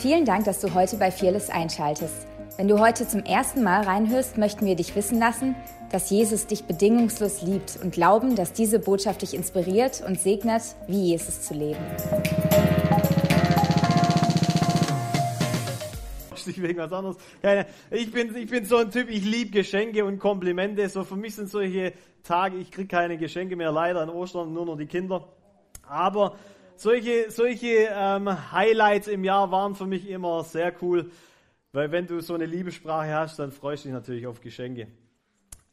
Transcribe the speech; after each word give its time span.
Vielen 0.00 0.24
Dank, 0.24 0.46
dass 0.46 0.60
du 0.60 0.72
heute 0.72 0.96
bei 0.96 1.10
Fearless 1.10 1.50
einschaltest. 1.50 2.26
Wenn 2.56 2.68
du 2.68 2.78
heute 2.78 3.06
zum 3.06 3.22
ersten 3.22 3.62
Mal 3.62 3.82
reinhörst, 3.82 4.38
möchten 4.38 4.64
wir 4.64 4.74
dich 4.74 4.96
wissen 4.96 5.18
lassen, 5.18 5.54
dass 5.92 6.08
Jesus 6.08 6.46
dich 6.46 6.64
bedingungslos 6.64 7.42
liebt 7.42 7.78
und 7.82 7.92
glauben, 7.92 8.34
dass 8.34 8.54
diese 8.54 8.78
Botschaft 8.78 9.20
dich 9.20 9.34
inspiriert 9.34 10.02
und 10.06 10.18
segnet, 10.18 10.62
wie 10.86 11.08
Jesus 11.08 11.42
zu 11.42 11.52
leben. 11.52 11.84
wegen 16.56 16.78
was 16.78 16.92
anderes. 16.92 17.16
Ich 17.90 18.10
bin, 18.10 18.34
ich 18.34 18.50
bin 18.50 18.64
so 18.64 18.78
ein 18.78 18.90
Typ, 18.90 19.10
ich 19.10 19.24
liebe 19.24 19.50
Geschenke 19.50 20.04
und 20.04 20.18
Komplimente. 20.18 20.88
So 20.88 21.04
für 21.04 21.16
mich 21.16 21.34
sind 21.34 21.50
solche 21.50 21.92
Tage, 22.22 22.56
ich 22.56 22.70
kriege 22.70 22.88
keine 22.88 23.18
Geschenke 23.18 23.54
mehr, 23.54 23.70
leider 23.70 24.00
an 24.00 24.08
Ostern, 24.08 24.52
nur 24.52 24.64
noch 24.64 24.76
die 24.76 24.86
Kinder. 24.86 25.28
Aber 25.86 26.36
solche, 26.80 27.30
solche 27.30 27.88
ähm, 27.92 28.52
Highlights 28.52 29.08
im 29.08 29.24
Jahr 29.24 29.50
waren 29.50 29.74
für 29.74 29.86
mich 29.86 30.08
immer 30.08 30.44
sehr 30.44 30.72
cool, 30.82 31.10
weil 31.72 31.92
wenn 31.92 32.06
du 32.06 32.20
so 32.20 32.34
eine 32.34 32.46
Liebessprache 32.46 33.14
hast, 33.14 33.38
dann 33.38 33.52
freust 33.52 33.84
du 33.84 33.88
dich 33.88 33.94
natürlich 33.94 34.26
auf 34.26 34.40
Geschenke. 34.40 34.88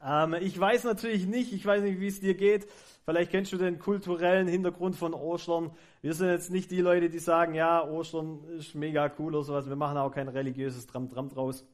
Ähm, 0.04 0.36
ich 0.42 0.60
weiß 0.60 0.84
natürlich 0.84 1.26
nicht, 1.26 1.54
ich 1.54 1.66
weiß 1.66 1.82
nicht, 1.82 2.00
wie 2.00 2.08
es 2.08 2.20
dir 2.20 2.36
geht. 2.36 2.68
Vielleicht 3.06 3.32
kennst 3.32 3.54
du 3.54 3.58
den 3.58 3.80
kulturellen 3.80 4.48
Hintergrund 4.48 4.98
von 4.98 5.14
Ostern. 5.14 5.72
Wir 6.02 6.14
sind 6.14 6.28
jetzt 6.28 6.52
nicht 6.52 6.72
die 6.72 6.82
Leute, 6.82 7.10
die 7.10 7.20
sagen, 7.20 7.54
ja, 7.54 7.88
Ostern 7.88 8.44
ist 8.58 8.76
mega 8.76 9.10
cool 9.18 9.34
oder 9.34 9.46
sowas. 9.46 9.70
Wir 9.70 9.78
machen 9.78 9.98
auch 9.98 10.12
kein 10.12 10.28
religiöses 10.28 10.88
Tram-Tram 10.88 11.30
draus. 11.30 11.66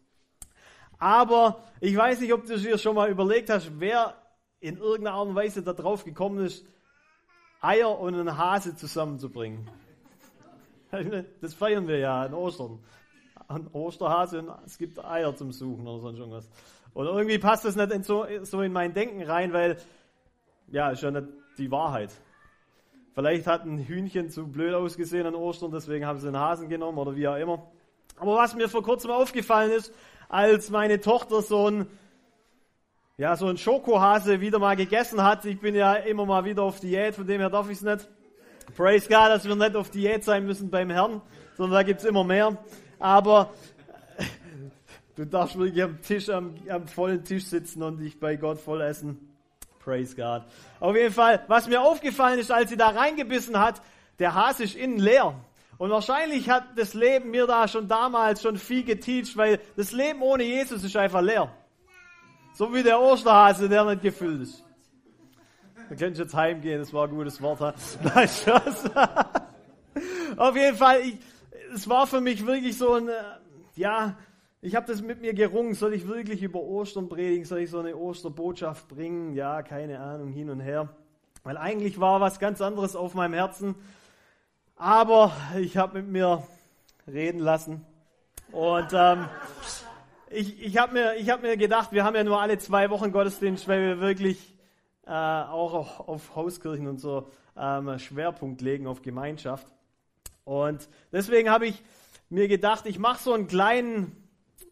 Aber 0.99 1.63
ich 1.81 1.97
weiß 1.97 2.21
nicht, 2.21 2.33
ob 2.33 2.45
du 2.45 2.57
dir 2.57 2.77
schon 2.77 2.95
mal 2.95 3.09
überlegt 3.09 3.49
hast, 3.49 3.71
wer 3.79 4.15
in 4.59 4.77
irgendeiner 4.77 5.17
Art 5.17 5.27
und 5.27 5.35
Weise 5.35 5.63
darauf 5.63 6.05
gekommen 6.05 6.45
ist, 6.45 6.65
Eier 7.63 7.97
und 7.97 8.13
einen 8.13 8.37
Hase 8.37 8.75
zusammenzubringen. 8.75 9.69
Das 11.41 11.55
feiern 11.55 11.87
wir 11.87 11.97
ja 11.97 12.21
an 12.21 12.35
Ostern. 12.35 12.77
An 13.47 13.67
Osterhase 13.73 14.39
und 14.39 14.51
es 14.63 14.77
gibt 14.77 15.03
Eier 15.03 15.35
zum 15.35 15.51
Suchen 15.51 15.87
oder 15.87 16.01
sonst 16.01 16.19
irgendwas. 16.19 16.47
Oder 16.93 17.13
irgendwie 17.13 17.39
passt 17.39 17.65
das 17.65 17.75
nicht 17.75 17.91
in 17.91 18.03
so, 18.03 18.27
so 18.43 18.61
in 18.61 18.71
mein 18.71 18.93
Denken 18.93 19.23
rein, 19.23 19.53
weil, 19.53 19.77
ja, 20.67 20.91
ist 20.91 21.01
ja 21.01 21.09
nicht 21.09 21.29
die 21.57 21.71
Wahrheit. 21.71 22.11
Vielleicht 23.15 23.47
hat 23.47 23.65
ein 23.65 23.79
Hühnchen 23.79 24.29
zu 24.29 24.47
blöd 24.47 24.75
ausgesehen 24.75 25.25
an 25.25 25.33
Ostern, 25.33 25.71
deswegen 25.71 26.05
haben 26.05 26.19
sie 26.19 26.27
einen 26.27 26.37
Hasen 26.37 26.69
genommen 26.69 26.99
oder 26.99 27.15
wie 27.15 27.27
auch 27.27 27.37
immer. 27.37 27.71
Aber 28.17 28.35
was 28.35 28.53
mir 28.53 28.69
vor 28.69 28.83
kurzem 28.83 29.09
aufgefallen 29.09 29.71
ist, 29.71 29.91
als 30.29 30.69
meine 30.69 30.99
Tochter 30.99 31.41
so 31.41 31.69
ein 31.69 31.87
ja, 33.17 33.35
so 33.35 33.47
ein 33.47 33.57
Schokohase 33.57 34.41
wieder 34.41 34.57
mal 34.57 34.75
gegessen 34.75 35.21
hat. 35.21 35.45
Ich 35.45 35.59
bin 35.59 35.75
ja 35.75 35.93
immer 35.93 36.25
mal 36.25 36.45
wieder 36.45 36.63
auf 36.63 36.79
Diät, 36.79 37.13
von 37.15 37.27
dem 37.27 37.39
her 37.41 37.49
darf 37.49 37.69
ich 37.69 37.77
es 37.77 37.83
nicht. 37.83 38.09
Praise 38.75 39.07
God, 39.07 39.29
dass 39.29 39.47
wir 39.47 39.55
nicht 39.55 39.75
auf 39.75 39.91
Diät 39.91 40.23
sein 40.23 40.45
müssen 40.45 40.71
beim 40.71 40.89
Herrn, 40.89 41.21
sondern 41.55 41.79
da 41.79 41.83
gibt 41.83 41.99
es 41.99 42.05
immer 42.05 42.23
mehr. 42.23 42.57
Aber 42.97 43.53
du 45.15 45.25
darfst 45.25 45.57
wirklich 45.59 45.83
am 45.83 46.01
Tisch, 46.01 46.27
am, 46.29 46.55
am 46.67 46.87
vollen 46.87 47.23
Tisch 47.23 47.45
sitzen 47.45 47.83
und 47.83 47.99
dich 47.99 48.19
bei 48.19 48.35
Gott 48.35 48.59
voll 48.59 48.81
essen. 48.81 49.35
Praise 49.79 50.15
God. 50.15 50.43
Auf 50.79 50.95
jeden 50.95 51.13
Fall, 51.13 51.43
was 51.47 51.67
mir 51.67 51.81
aufgefallen 51.81 52.39
ist, 52.39 52.51
als 52.51 52.71
sie 52.71 52.77
da 52.77 52.89
reingebissen 52.89 53.59
hat, 53.59 53.81
der 54.17 54.33
Hase 54.33 54.63
ist 54.63 54.75
innen 54.75 54.97
leer. 54.97 55.35
Und 55.77 55.91
wahrscheinlich 55.91 56.49
hat 56.49 56.63
das 56.77 56.95
Leben 56.95 57.29
mir 57.29 57.45
da 57.45 57.67
schon 57.67 57.87
damals 57.87 58.41
schon 58.41 58.57
viel 58.57 58.83
geteacht, 58.83 59.37
weil 59.37 59.59
das 59.75 59.91
Leben 59.91 60.21
ohne 60.23 60.43
Jesus 60.43 60.83
ist 60.83 60.95
einfach 60.95 61.21
leer. 61.21 61.51
So 62.53 62.71
wie 62.73 62.83
der 62.83 62.99
Osterhase, 63.01 63.67
der 63.67 63.83
nicht 63.85 64.03
gefüllt 64.03 64.43
ist. 64.43 64.63
Du 65.89 65.95
kannst 65.95 66.19
jetzt 66.19 66.35
heimgehen, 66.35 66.79
das 66.79 66.93
war 66.93 67.07
ein 67.07 67.15
gutes 67.15 67.41
Wort. 67.41 67.59
Nein, 68.03 68.27
Spaß. 68.27 68.91
Auf 70.37 70.55
jeden 70.55 70.77
Fall, 70.77 71.01
ich, 71.01 71.17
es 71.73 71.89
war 71.89 72.05
für 72.07 72.21
mich 72.21 72.45
wirklich 72.45 72.77
so 72.77 72.93
ein, 72.93 73.09
äh, 73.09 73.13
ja, 73.75 74.15
ich 74.61 74.75
habe 74.75 74.85
das 74.85 75.01
mit 75.01 75.21
mir 75.21 75.33
gerungen, 75.33 75.73
soll 75.73 75.93
ich 75.93 76.07
wirklich 76.07 76.41
über 76.41 76.61
Ostern 76.61 77.09
predigen, 77.09 77.43
soll 77.43 77.59
ich 77.59 77.69
so 77.69 77.79
eine 77.79 77.95
Osterbotschaft 77.95 78.87
bringen? 78.87 79.33
Ja, 79.33 79.61
keine 79.61 79.99
Ahnung, 79.99 80.31
hin 80.31 80.49
und 80.49 80.59
her. 80.59 80.89
Weil 81.43 81.57
eigentlich 81.57 81.99
war 81.99 82.21
was 82.21 82.39
ganz 82.39 82.61
anderes 82.61 82.95
auf 82.95 83.13
meinem 83.13 83.33
Herzen. 83.33 83.75
Aber 84.75 85.33
ich 85.57 85.75
habe 85.75 86.01
mit 86.01 86.11
mir 86.11 86.43
reden 87.07 87.39
lassen. 87.39 87.85
Und 88.51 88.87
ähm, 88.93 89.27
ich, 90.33 90.61
ich 90.61 90.77
habe 90.77 90.93
mir, 90.93 91.15
hab 91.31 91.41
mir 91.41 91.57
gedacht, 91.57 91.91
wir 91.91 92.03
haben 92.03 92.15
ja 92.15 92.23
nur 92.23 92.41
alle 92.41 92.57
zwei 92.57 92.89
Wochen 92.89 93.11
Gottesdienst, 93.11 93.67
weil 93.67 93.81
wir 93.81 93.99
wirklich 93.99 94.53
äh, 95.05 95.11
auch 95.11 95.73
auf, 95.73 96.07
auf, 96.07 96.35
Hauskirchen 96.35 96.87
und 96.87 96.99
so 96.99 97.29
ähm, 97.57 97.99
Schwerpunkt 97.99 98.61
legen 98.61 98.87
auf 98.87 99.01
Gemeinschaft. 99.01 99.67
Und 100.43 100.89
deswegen 101.11 101.49
habe 101.49 101.67
ich 101.67 101.81
mir 102.29 102.47
gedacht, 102.47 102.85
ich 102.85 102.99
mache 102.99 103.21
so 103.21 103.33
einen 103.33 103.47
kleinen 103.47 104.15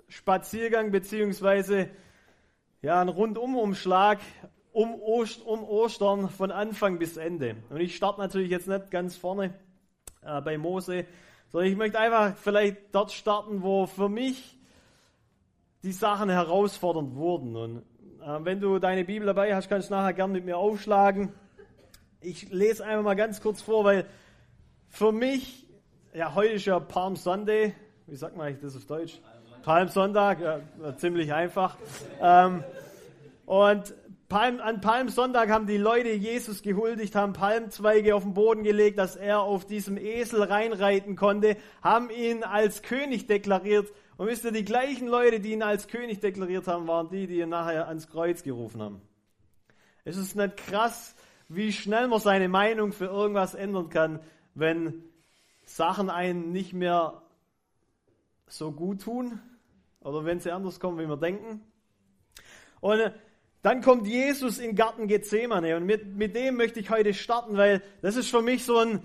Spaziergang 0.07 0.91
beziehungsweise 0.91 1.89
ja, 2.81 2.99
einen 2.99 3.09
Rundumumschlag 3.09 4.19
um, 4.71 4.99
Ost, 5.01 5.41
um 5.45 5.63
Ostern 5.63 6.29
von 6.29 6.51
Anfang 6.51 6.97
bis 6.97 7.17
Ende. 7.17 7.55
Und 7.69 7.79
ich 7.79 7.95
starte 7.95 8.19
natürlich 8.19 8.49
jetzt 8.49 8.67
nicht 8.67 8.89
ganz 8.89 9.15
vorne 9.15 9.53
äh, 10.23 10.41
bei 10.41 10.57
Mose, 10.57 11.05
sondern 11.49 11.69
ich 11.69 11.77
möchte 11.77 11.99
einfach 11.99 12.35
vielleicht 12.37 12.77
dort 12.93 13.11
starten, 13.11 13.61
wo 13.61 13.85
für 13.85 14.09
mich 14.09 14.57
die 15.83 15.91
Sachen 15.91 16.29
herausfordernd 16.29 17.15
wurden. 17.15 17.55
Und 17.55 17.77
äh, 18.21 18.43
wenn 18.43 18.59
du 18.59 18.79
deine 18.79 19.05
Bibel 19.05 19.25
dabei 19.25 19.55
hast, 19.55 19.69
kannst 19.69 19.89
du 19.89 19.93
nachher 19.93 20.13
gern 20.13 20.31
mit 20.31 20.45
mir 20.45 20.57
aufschlagen. 20.57 21.33
Ich 22.21 22.51
lese 22.51 22.85
einfach 22.85 23.03
mal 23.03 23.15
ganz 23.15 23.41
kurz 23.41 23.61
vor, 23.61 23.83
weil 23.83 24.05
für 24.89 25.11
mich, 25.11 25.67
ja, 26.13 26.35
heute 26.35 26.53
ist 26.53 26.65
ja 26.65 26.79
Palm 26.79 27.15
Sunday. 27.15 27.73
Wie 28.05 28.15
sagt 28.15 28.35
man 28.35 28.47
eigentlich 28.47 28.61
das 28.61 28.75
auf 28.75 28.85
Deutsch? 28.85 29.19
Palmsonntag, 29.63 30.39
ja, 30.41 30.97
ziemlich 30.97 31.33
einfach. 31.33 31.77
Ähm, 32.19 32.63
und 33.45 33.93
Palm, 34.27 34.59
an 34.59 34.81
Palmsonntag 34.81 35.49
haben 35.49 35.67
die 35.67 35.77
Leute 35.77 36.09
Jesus 36.09 36.61
gehuldigt, 36.61 37.15
haben 37.15 37.33
Palmzweige 37.33 38.15
auf 38.15 38.23
den 38.23 38.33
Boden 38.33 38.63
gelegt, 38.63 38.97
dass 38.97 39.15
er 39.15 39.41
auf 39.41 39.65
diesem 39.65 39.97
Esel 39.97 40.41
reinreiten 40.43 41.15
konnte, 41.15 41.57
haben 41.81 42.09
ihn 42.09 42.43
als 42.43 42.81
König 42.81 43.27
deklariert 43.27 43.87
und 44.21 44.27
wisst 44.27 44.45
ihr, 44.45 44.51
die 44.51 44.63
gleichen 44.63 45.07
Leute, 45.07 45.39
die 45.39 45.53
ihn 45.53 45.63
als 45.63 45.87
König 45.87 46.19
deklariert 46.19 46.67
haben, 46.67 46.87
waren 46.87 47.09
die, 47.09 47.25
die 47.25 47.39
ihn 47.39 47.49
nachher 47.49 47.87
ans 47.87 48.07
Kreuz 48.07 48.43
gerufen 48.43 48.79
haben. 48.79 49.01
Es 50.03 50.15
ist 50.15 50.35
nicht 50.35 50.57
krass, 50.57 51.15
wie 51.49 51.73
schnell 51.73 52.07
man 52.07 52.19
seine 52.19 52.47
Meinung 52.47 52.93
für 52.93 53.05
irgendwas 53.05 53.55
ändern 53.55 53.89
kann, 53.89 54.19
wenn 54.53 55.03
Sachen 55.65 56.11
einen 56.11 56.51
nicht 56.51 56.71
mehr 56.71 57.23
so 58.45 58.71
gut 58.71 59.01
tun 59.01 59.39
oder 60.01 60.23
wenn 60.23 60.39
sie 60.39 60.51
anders 60.51 60.79
kommen, 60.79 60.99
wie 60.99 61.09
wir 61.09 61.17
denken. 61.17 61.65
Und 62.79 62.99
äh, 62.99 63.13
dann 63.63 63.81
kommt 63.81 64.05
Jesus 64.05 64.59
in 64.59 64.75
Garten 64.75 65.07
Gethsemane 65.07 65.75
und 65.75 65.87
mit, 65.87 66.05
mit 66.15 66.35
dem 66.35 66.57
möchte 66.57 66.79
ich 66.79 66.91
heute 66.91 67.15
starten, 67.15 67.57
weil 67.57 67.81
das 68.03 68.17
ist 68.17 68.29
für 68.29 68.43
mich 68.43 68.65
so 68.65 68.77
ein, 68.77 69.03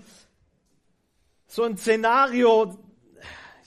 so 1.47 1.63
ein 1.63 1.75
Szenario, 1.75 2.77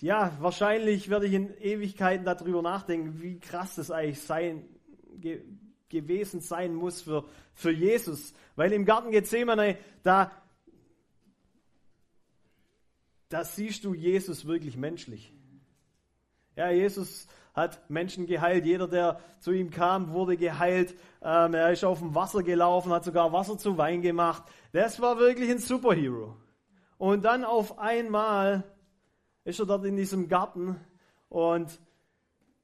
ja, 0.02 0.36
wahrscheinlich 0.40 1.10
werde 1.10 1.26
ich 1.26 1.32
in 1.32 1.54
Ewigkeiten 1.58 2.24
darüber 2.24 2.62
nachdenken, 2.62 3.20
wie 3.20 3.38
krass 3.38 3.74
das 3.74 3.90
eigentlich 3.90 4.20
sein, 4.20 4.64
ge, 5.16 5.42
gewesen 5.88 6.40
sein 6.40 6.74
muss 6.74 7.02
für, 7.02 7.24
für 7.52 7.70
Jesus. 7.70 8.32
Weil 8.56 8.72
im 8.72 8.84
Garten 8.84 9.10
Gethsemane, 9.10 9.76
da, 10.02 10.30
da 13.28 13.44
siehst 13.44 13.84
du 13.84 13.94
Jesus 13.94 14.46
wirklich 14.46 14.76
menschlich. 14.76 15.32
Ja, 16.56 16.70
Jesus 16.70 17.26
hat 17.54 17.88
Menschen 17.90 18.26
geheilt. 18.26 18.64
Jeder, 18.64 18.88
der 18.88 19.20
zu 19.40 19.52
ihm 19.52 19.70
kam, 19.70 20.12
wurde 20.12 20.36
geheilt. 20.36 20.94
Ähm, 21.22 21.54
er 21.54 21.72
ist 21.72 21.84
auf 21.84 21.98
dem 21.98 22.14
Wasser 22.14 22.42
gelaufen, 22.42 22.92
hat 22.92 23.04
sogar 23.04 23.32
Wasser 23.32 23.58
zu 23.58 23.76
Wein 23.76 24.02
gemacht. 24.02 24.42
Das 24.72 25.00
war 25.00 25.18
wirklich 25.18 25.50
ein 25.50 25.58
Superhero. 25.58 26.36
Und 26.98 27.24
dann 27.24 27.44
auf 27.44 27.78
einmal 27.78 28.64
ist 29.50 29.58
er 29.58 29.66
dort 29.66 29.84
in 29.84 29.96
diesem 29.96 30.28
Garten 30.28 30.76
und 31.28 31.80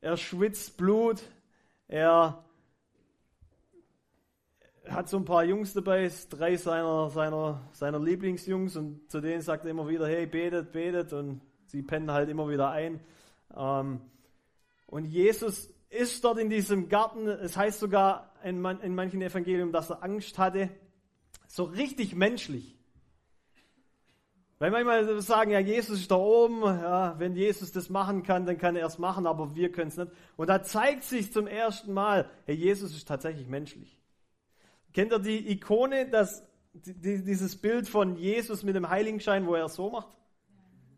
er 0.00 0.16
schwitzt 0.16 0.76
Blut, 0.76 1.20
er 1.88 2.44
hat 4.88 5.08
so 5.08 5.16
ein 5.16 5.24
paar 5.24 5.42
Jungs 5.42 5.72
dabei, 5.72 6.08
drei 6.30 6.56
seiner, 6.56 7.10
seiner, 7.10 7.60
seiner 7.72 7.98
Lieblingsjungs 7.98 8.76
und 8.76 9.10
zu 9.10 9.20
denen 9.20 9.42
sagt 9.42 9.64
er 9.64 9.72
immer 9.72 9.88
wieder, 9.88 10.06
hey, 10.06 10.26
betet, 10.26 10.70
betet 10.70 11.12
und 11.12 11.40
sie 11.66 11.82
pennen 11.82 12.12
halt 12.12 12.28
immer 12.28 12.48
wieder 12.48 12.70
ein. 12.70 13.00
Ähm, 13.56 14.00
und 14.86 15.06
Jesus 15.06 15.68
ist 15.90 16.22
dort 16.22 16.38
in 16.38 16.50
diesem 16.50 16.88
Garten, 16.88 17.26
es 17.26 17.56
heißt 17.56 17.80
sogar 17.80 18.32
in, 18.44 18.60
manchen 18.60 19.20
Evangelien, 19.22 19.72
dass 19.72 19.90
er 19.90 20.04
Angst 20.04 20.38
hatte, 20.38 20.70
so 21.48 21.64
richtig 21.64 22.14
menschlich. 22.14 22.75
Weil 24.58 24.70
manchmal 24.70 25.20
sagen, 25.20 25.50
ja, 25.50 25.58
Jesus 25.58 26.00
ist 26.00 26.10
da 26.10 26.16
oben, 26.16 26.62
ja, 26.62 27.18
wenn 27.18 27.36
Jesus 27.36 27.72
das 27.72 27.90
machen 27.90 28.22
kann, 28.22 28.46
dann 28.46 28.56
kann 28.56 28.74
er 28.74 28.86
es 28.86 28.98
machen, 28.98 29.26
aber 29.26 29.54
wir 29.54 29.70
können 29.70 29.88
es 29.88 29.98
nicht. 29.98 30.10
Und 30.36 30.48
da 30.48 30.62
zeigt 30.62 31.04
sich 31.04 31.30
zum 31.30 31.46
ersten 31.46 31.92
Mal, 31.92 32.30
hey, 32.46 32.54
Jesus 32.54 32.96
ist 32.96 33.06
tatsächlich 33.06 33.48
menschlich. 33.48 33.98
Kennt 34.94 35.12
ihr 35.12 35.18
die 35.18 35.50
Ikone, 35.52 36.08
das, 36.08 36.42
die, 36.72 37.22
dieses 37.22 37.56
Bild 37.56 37.86
von 37.86 38.16
Jesus 38.16 38.62
mit 38.62 38.74
dem 38.74 38.88
Heiligenschein, 38.88 39.46
wo 39.46 39.54
er 39.54 39.66
es 39.66 39.74
so 39.74 39.90
macht? 39.90 40.16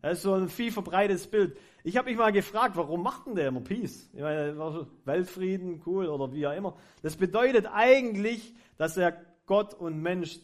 Das 0.01 0.19
ist 0.19 0.23
so 0.23 0.33
ein 0.35 0.47
viel 0.47 0.71
verbreitetes 0.71 1.27
Bild. 1.27 1.57
Ich 1.83 1.97
habe 1.97 2.09
mich 2.09 2.17
mal 2.17 2.31
gefragt, 2.31 2.77
warum 2.77 3.03
macht 3.03 3.27
denn 3.27 3.35
der 3.35 3.49
immer 3.49 3.59
Peace? 3.59 4.09
Ich 4.13 4.21
meine, 4.21 4.87
Weltfrieden, 5.03 5.81
cool 5.85 6.07
oder 6.07 6.31
wie 6.31 6.47
auch 6.47 6.55
immer. 6.55 6.77
Das 7.01 7.17
bedeutet 7.17 7.67
eigentlich, 7.69 8.55
dass 8.77 8.95
er 8.95 9.21
Gott 9.45 9.73
und 9.73 10.01
Mensch 10.01 10.39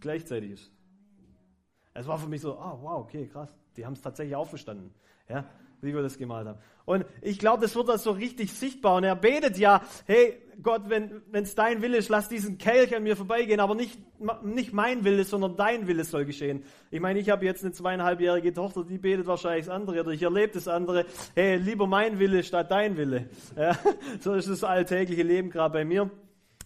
gleichzeitig 0.00 0.50
ist. 0.50 0.72
Es 1.98 2.06
war 2.06 2.18
für 2.18 2.28
mich 2.28 2.40
so, 2.40 2.58
ah, 2.58 2.78
oh, 2.78 2.82
wow, 2.82 3.00
okay, 3.00 3.26
krass. 3.26 3.48
Die 3.76 3.84
haben 3.84 3.94
es 3.94 4.02
tatsächlich 4.02 4.36
auch 4.36 4.48
verstanden. 4.48 4.92
Ja, 5.28 5.44
wie 5.80 5.94
wir 5.94 6.02
das 6.02 6.18
gemalt 6.18 6.46
haben. 6.46 6.58
Und 6.84 7.04
ich 7.20 7.38
glaube, 7.38 7.62
das 7.62 7.76
wird 7.76 7.88
da 7.88 7.98
so 7.98 8.12
richtig 8.12 8.52
sichtbar. 8.52 8.96
Und 8.96 9.04
er 9.04 9.14
betet 9.14 9.58
ja, 9.58 9.82
hey 10.06 10.40
Gott, 10.62 10.88
wenn 10.88 11.22
es 11.32 11.54
dein 11.54 11.82
Wille 11.82 11.98
ist, 11.98 12.08
lass 12.08 12.28
diesen 12.28 12.58
Kelch 12.58 12.96
an 12.96 13.02
mir 13.02 13.14
vorbeigehen, 13.14 13.60
aber 13.60 13.74
nicht, 13.74 13.98
nicht 14.42 14.72
mein 14.72 15.04
Wille, 15.04 15.24
sondern 15.24 15.56
dein 15.56 15.86
Wille 15.86 16.04
soll 16.04 16.24
geschehen. 16.24 16.64
Ich 16.90 17.00
meine, 17.00 17.18
ich 17.20 17.30
habe 17.30 17.44
jetzt 17.44 17.62
eine 17.62 17.72
zweieinhalbjährige 17.72 18.52
Tochter, 18.52 18.84
die 18.84 18.98
betet 18.98 19.26
wahrscheinlich 19.26 19.66
das 19.66 19.74
andere 19.74 20.00
oder 20.00 20.10
ich 20.10 20.22
erlebe 20.22 20.54
das 20.54 20.66
andere. 20.66 21.04
Hey, 21.34 21.56
lieber 21.56 21.86
mein 21.86 22.18
Wille 22.18 22.42
statt 22.42 22.70
dein 22.70 22.96
Wille. 22.96 23.28
Ja, 23.56 23.76
so 24.20 24.34
ist 24.34 24.48
das 24.48 24.64
alltägliche 24.64 25.22
Leben 25.22 25.50
gerade 25.50 25.74
bei 25.74 25.84
mir. 25.84 26.10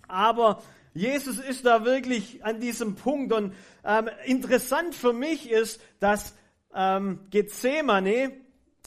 Aber 0.08 0.62
Jesus 0.94 1.38
ist 1.38 1.64
da 1.64 1.84
wirklich 1.84 2.44
an 2.44 2.60
diesem 2.60 2.94
Punkt. 2.94 3.32
Und 3.32 3.54
ähm, 3.84 4.10
interessant 4.24 4.94
für 4.94 5.12
mich 5.12 5.50
ist, 5.50 5.80
dass 6.00 6.34
ähm, 6.74 7.20
Gethsemane 7.30 8.32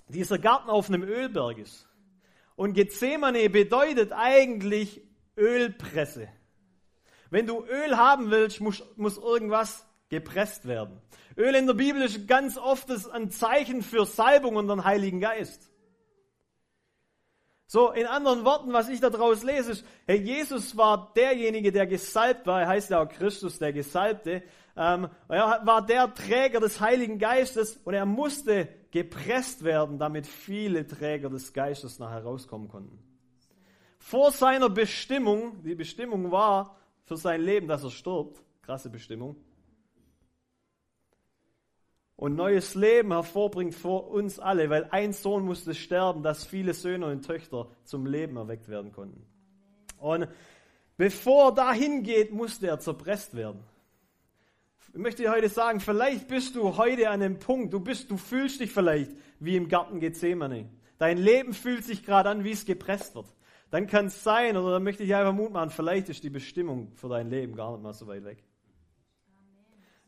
dieser 0.08 0.38
Garten 0.38 0.70
auf 0.70 0.90
einem 0.90 1.04
Ölberg 1.04 1.58
ist. 1.58 1.88
Und 2.56 2.74
Gethsemane 2.74 3.50
bedeutet 3.50 4.12
eigentlich 4.14 5.02
Ölpresse. 5.38 6.30
Wenn 7.30 7.48
du 7.48 7.66
Öl 7.66 7.98
haben 7.98 8.32
willst, 8.32 8.62
muss, 8.62 8.84
muss 8.96 9.18
irgendwas 9.18 9.86
gepresst 10.10 10.68
werden. 10.68 11.02
Öl 11.38 11.56
in 11.56 11.68
der 11.68 11.74
Bibel 11.74 12.02
ist 12.02 12.28
ganz 12.28 12.58
oft 12.58 12.90
ein 13.12 13.32
Zeichen 13.32 13.82
für 13.82 14.06
Salbung 14.06 14.56
und 14.56 14.68
den 14.68 14.86
Heiligen 14.86 15.20
Geist. 15.20 15.70
So, 17.68 17.92
in 17.92 18.06
anderen 18.06 18.46
Worten, 18.46 18.74
was 18.74 18.90
ich 18.90 19.00
daraus 19.00 19.44
lese, 19.44 19.72
ist, 19.72 19.86
hey, 20.06 20.22
Jesus 20.22 20.78
war 20.78 21.12
derjenige, 21.16 21.72
der 21.72 21.88
gesalbt 21.88 22.46
war. 22.46 22.62
Er 22.62 22.68
heißt 22.68 22.92
ja 22.92 23.02
auch 23.02 23.10
Christus, 23.10 23.58
der 23.58 23.74
Gesalbte. 23.74 24.44
Ähm, 24.78 25.10
er 25.30 25.62
war 25.64 25.84
der 25.84 26.14
Träger 26.14 26.60
des 26.60 26.80
Heiligen 26.80 27.18
Geistes 27.18 27.78
und 27.78 27.96
er 27.96 28.06
musste 28.06 28.68
gepresst 28.92 29.64
werden, 29.64 29.98
damit 29.98 30.28
viele 30.28 30.86
Träger 30.86 31.30
des 31.30 31.54
Geistes 31.54 31.98
nachher 31.98 32.24
rauskommen 32.24 32.68
konnten. 32.68 33.00
Vor 33.98 34.32
seiner 34.32 34.70
Bestimmung, 34.70 35.64
die 35.64 35.74
Bestimmung 35.74 36.32
war 36.32 36.78
für 37.06 37.18
sein 37.18 37.42
Leben, 37.42 37.68
dass 37.68 37.84
er 37.84 37.90
stirbt, 37.90 38.44
krasse 38.62 38.90
Bestimmung, 38.90 39.38
und 42.18 42.36
neues 42.36 42.76
Leben 42.76 43.12
hervorbringt 43.12 43.76
vor 43.76 44.10
uns 44.10 44.40
alle, 44.40 44.70
weil 44.70 44.88
ein 44.92 45.14
Sohn 45.14 45.44
musste 45.44 45.76
sterben, 45.76 46.24
dass 46.24 46.46
viele 46.46 46.74
Söhne 46.74 47.08
und 47.08 47.26
Töchter 47.26 47.70
zum 47.84 48.06
Leben 48.06 48.38
erweckt 48.38 48.70
werden 48.70 48.92
konnten. 48.92 49.26
Und 50.00 50.28
bevor 50.98 51.54
dahin 51.54 52.04
geht, 52.04 52.32
musste 52.32 52.68
er 52.68 52.80
zerpresst 52.80 53.36
werden. 53.36 53.64
Ich 54.94 55.00
möchte 55.02 55.24
dir 55.24 55.32
heute 55.32 55.50
sagen, 55.50 55.82
vielleicht 55.82 56.30
bist 56.30 56.56
du 56.56 56.78
heute 56.78 57.10
an 57.10 57.20
dem 57.20 57.38
Punkt, 57.38 57.74
du 57.74 57.82
bist, 57.82 58.10
du 58.10 58.16
fühlst 58.16 58.62
dich 58.62 58.72
vielleicht 58.72 59.12
wie 59.40 59.58
im 59.58 59.68
Garten 59.68 60.00
Gethsemane. 60.00 60.70
Dein 60.98 61.18
Leben 61.18 61.54
fühlt 61.54 61.84
sich 61.84 62.06
gerade 62.06 62.30
an, 62.30 62.46
wie 62.46 62.52
es 62.52 62.66
gepresst 62.66 63.14
wird. 63.14 63.26
Dann 63.72 63.88
kann 63.88 64.06
es 64.06 64.24
sein, 64.24 64.56
oder 64.56 64.72
dann 64.72 64.84
möchte 64.84 65.04
ich 65.04 65.14
einfach 65.14 65.34
Mut 65.34 65.52
machen, 65.52 65.70
vielleicht 65.70 66.08
ist 66.08 66.24
die 66.24 66.30
Bestimmung 66.30 66.94
für 66.96 67.10
dein 67.10 67.30
Leben 67.30 67.58
gar 67.58 67.74
nicht 67.74 67.84
mal 67.84 67.92
so 67.92 68.08
weit 68.08 68.24
weg. 68.24 68.42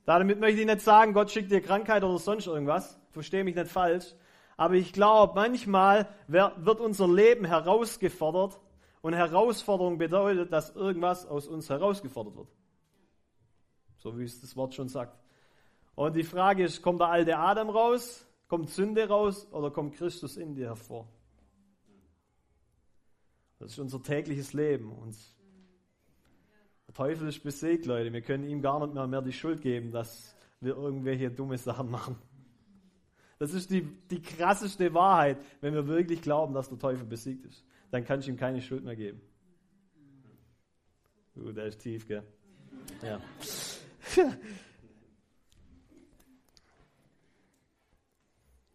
Damit 0.08 0.40
möchte 0.40 0.62
ich 0.62 0.66
nicht 0.66 0.80
sagen, 0.80 1.12
Gott 1.12 1.32
schickt 1.32 1.52
dir 1.52 1.60
Krankheit 1.60 2.02
oder 2.02 2.18
sonst 2.18 2.48
irgendwas. 2.48 2.98
Verstehe 3.10 3.44
mich 3.44 3.56
nicht 3.56 3.68
falsch. 3.68 4.16
Aber 4.56 4.76
ich 4.76 4.94
glaube, 4.94 5.34
manchmal 5.36 6.08
wird 6.28 6.80
unser 6.80 7.10
Leben 7.10 7.44
herausgefordert 7.44 8.58
und 9.02 9.12
Herausforderung 9.12 9.98
bedeutet, 9.98 10.54
dass 10.54 10.74
irgendwas 10.74 11.26
aus 11.26 11.50
uns 11.50 11.70
herausgefordert 11.70 12.38
wird. 12.38 12.48
So 13.98 14.18
wie 14.18 14.24
es 14.24 14.40
das 14.40 14.56
Wort 14.56 14.74
schon 14.74 14.88
sagt. 14.88 15.20
Und 15.96 16.16
die 16.16 16.24
Frage 16.24 16.64
ist, 16.64 16.82
kommt 16.82 17.02
der 17.02 17.10
alte 17.10 17.38
Adam 17.38 17.70
raus, 17.70 18.26
kommt 18.48 18.70
Sünde 18.70 19.10
raus 19.10 19.46
oder 19.52 19.72
kommt 19.72 19.96
Christus 19.96 20.38
in 20.38 20.56
dir 20.56 20.68
hervor? 20.68 21.10
Das 23.60 23.74
ist 23.74 23.80
unser 23.80 24.02
tägliches 24.02 24.54
Leben. 24.54 24.90
Uns 24.90 25.36
der 25.36 25.37
Teufel 26.98 27.28
ist 27.28 27.44
besiegt, 27.44 27.86
Leute. 27.86 28.12
Wir 28.12 28.22
können 28.22 28.44
ihm 28.50 28.60
gar 28.60 28.80
nicht 28.80 28.96
mehr, 28.96 29.06
mehr 29.06 29.22
die 29.22 29.32
Schuld 29.32 29.62
geben, 29.62 29.92
dass 29.92 30.36
wir 30.62 30.76
irgendwelche 30.76 31.30
dumme 31.30 31.60
Sachen 31.60 31.92
machen. 31.92 32.16
Das 33.38 33.54
ist 33.54 33.70
die, 33.70 33.84
die 33.84 34.20
krasseste 34.20 34.96
Wahrheit, 34.96 35.38
wenn 35.62 35.76
wir 35.76 35.86
wirklich 35.86 36.24
glauben, 36.24 36.56
dass 36.56 36.70
der 36.70 36.80
Teufel 36.80 37.06
besiegt 37.06 37.46
ist. 37.46 37.64
Dann 37.92 38.04
kann 38.04 38.20
ich 38.20 38.28
ihm 38.28 38.36
keine 38.36 38.64
Schuld 38.64 38.84
mehr 38.84 38.96
geben. 38.96 39.22
Uh, 41.36 41.52
der 41.52 41.68
ist 41.68 41.78
tief, 41.78 42.08
gell? 42.08 42.24
Ja. 43.04 43.22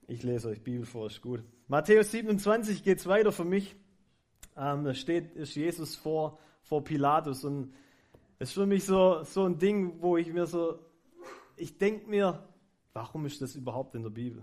Ich 0.07 0.23
lese 0.23 0.49
euch 0.49 0.63
Bibel 0.63 0.87
vor, 0.87 1.09
ist 1.09 1.23
gut. 1.23 1.43
Matthäus 1.67 2.13
27 2.13 2.85
geht 2.85 2.99
es 2.99 3.07
weiter 3.09 3.33
für 3.33 3.45
mich. 3.45 3.75
Ähm, 4.57 4.85
da 4.85 4.95
steht, 4.95 5.33
ist 5.33 5.57
Jesus 5.57 5.97
vor, 5.97 6.39
vor 6.61 6.85
Pilatus 6.85 7.45
und 7.45 7.73
das 8.43 8.49
ist 8.49 8.55
für 8.55 8.67
mich 8.67 8.85
so, 8.85 9.23
so 9.23 9.45
ein 9.45 9.57
Ding, 9.57 10.03
wo 10.03 10.17
ich 10.17 10.33
mir 10.33 10.47
so, 10.47 10.81
ich 11.55 11.79
denke 11.79 12.11
mir, 12.11 12.43
warum 12.93 13.25
ist 13.25 13.41
das 13.41 13.55
überhaupt 13.55 13.95
in 13.95 14.03
der 14.03 14.11
Bibel? 14.11 14.43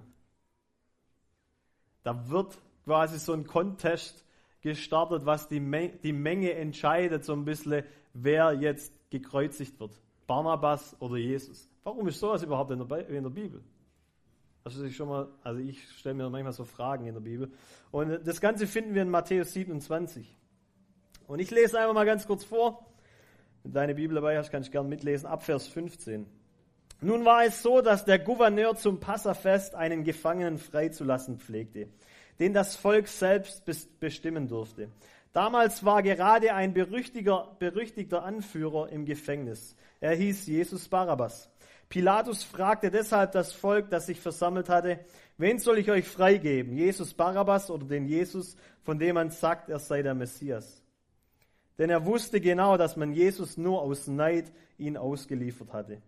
Da 2.04 2.30
wird 2.30 2.58
quasi 2.86 3.20
so 3.20 3.34
ein 3.34 3.46
Contest 3.46 4.24
gestartet, 4.62 5.26
was 5.26 5.50
die, 5.50 5.60
Menge, 5.60 5.98
die 5.98 6.14
Menge 6.14 6.54
entscheidet, 6.54 7.26
so 7.26 7.34
ein 7.34 7.44
bisschen, 7.44 7.84
wer 8.14 8.54
jetzt 8.54 8.94
gekreuzigt 9.10 9.78
wird. 9.82 10.00
Barnabas 10.28 10.96
oder 11.02 11.18
Jesus. 11.18 11.70
Warum 11.84 12.08
ist 12.08 12.22
sowas 12.22 12.42
überhaupt 12.42 12.72
in 12.72 12.88
der, 12.88 13.10
in 13.10 13.24
der 13.24 13.30
Bibel? 13.30 13.62
Also 14.64 14.86
ich 14.86 15.02
also 15.02 15.60
ich 15.60 15.90
stelle 15.98 16.16
mir 16.16 16.30
manchmal 16.30 16.54
so 16.54 16.64
Fragen 16.64 17.06
in 17.06 17.16
der 17.16 17.22
Bibel. 17.22 17.52
Und 17.92 18.26
das 18.26 18.40
Ganze 18.40 18.66
finden 18.66 18.94
wir 18.94 19.02
in 19.02 19.10
Matthäus 19.10 19.52
27. 19.52 20.38
Und 21.28 21.40
ich 21.40 21.52
lese 21.52 21.78
einfach 21.78 21.94
mal 21.94 22.06
ganz 22.06 22.26
kurz 22.26 22.46
vor. 22.46 22.89
Wenn 23.64 23.74
deine 23.74 23.96
Bibel 23.96 24.16
dabei 24.16 24.38
hast, 24.38 24.52
kannst 24.52 24.70
du 24.70 24.72
gerne 24.72 24.90
mitlesen, 24.90 25.28
ab 25.28 25.44
Vers 25.44 25.68
15. 25.68 26.26
Nun 27.02 27.24
war 27.24 27.46
es 27.46 27.62
so, 27.62 27.82
dass 27.82 28.06
der 28.06 28.20
Gouverneur 28.20 28.76
zum 28.76 29.00
Passafest 29.00 29.76
einen 29.76 30.04
Gefangenen 30.04 30.58
freizulassen 30.58 31.40
pflegte, 31.40 31.88
den 32.40 32.54
das 32.54 32.76
Volk 32.76 33.08
selbst 33.08 33.64
bestimmen 34.00 34.48
durfte. 34.48 34.90
Damals 35.32 35.86
war 35.86 36.04
gerade 36.04 36.54
ein 36.54 36.74
berüchtigter 36.74 38.24
Anführer 38.24 38.90
im 38.90 39.06
Gefängnis. 39.06 39.76
Er 40.02 40.16
hieß 40.16 40.48
Jesus 40.48 40.90
Barabbas. 40.90 41.50
Pilatus 41.88 42.44
fragte 42.44 42.92
deshalb 42.92 43.32
das 43.32 43.54
Volk, 43.54 43.90
das 43.90 44.08
sich 44.08 44.20
versammelt 44.20 44.70
hatte, 44.70 45.00
wen 45.38 45.58
soll 45.58 45.80
ich 45.80 45.90
euch 45.90 46.08
freigeben, 46.08 46.76
Jesus 46.76 47.14
Barabbas 47.14 47.72
oder 47.72 47.86
den 47.86 48.06
Jesus, 48.06 48.56
von 48.84 49.00
dem 49.00 49.16
man 49.16 49.32
sagt, 49.32 49.70
er 49.70 49.80
sei 49.80 50.02
der 50.02 50.14
Messias? 50.14 50.84
Denn 51.80 51.90
er 51.90 52.06
wusste 52.06 52.42
genau, 52.42 52.78
dass 52.78 52.98
man 52.98 53.14
Jesus 53.14 53.58
nur 53.58 53.82
aus 53.82 54.08
Neid 54.08 54.52
ihn 54.78 54.98
ausgeliefert 54.98 55.74
hatte. 55.74 56.02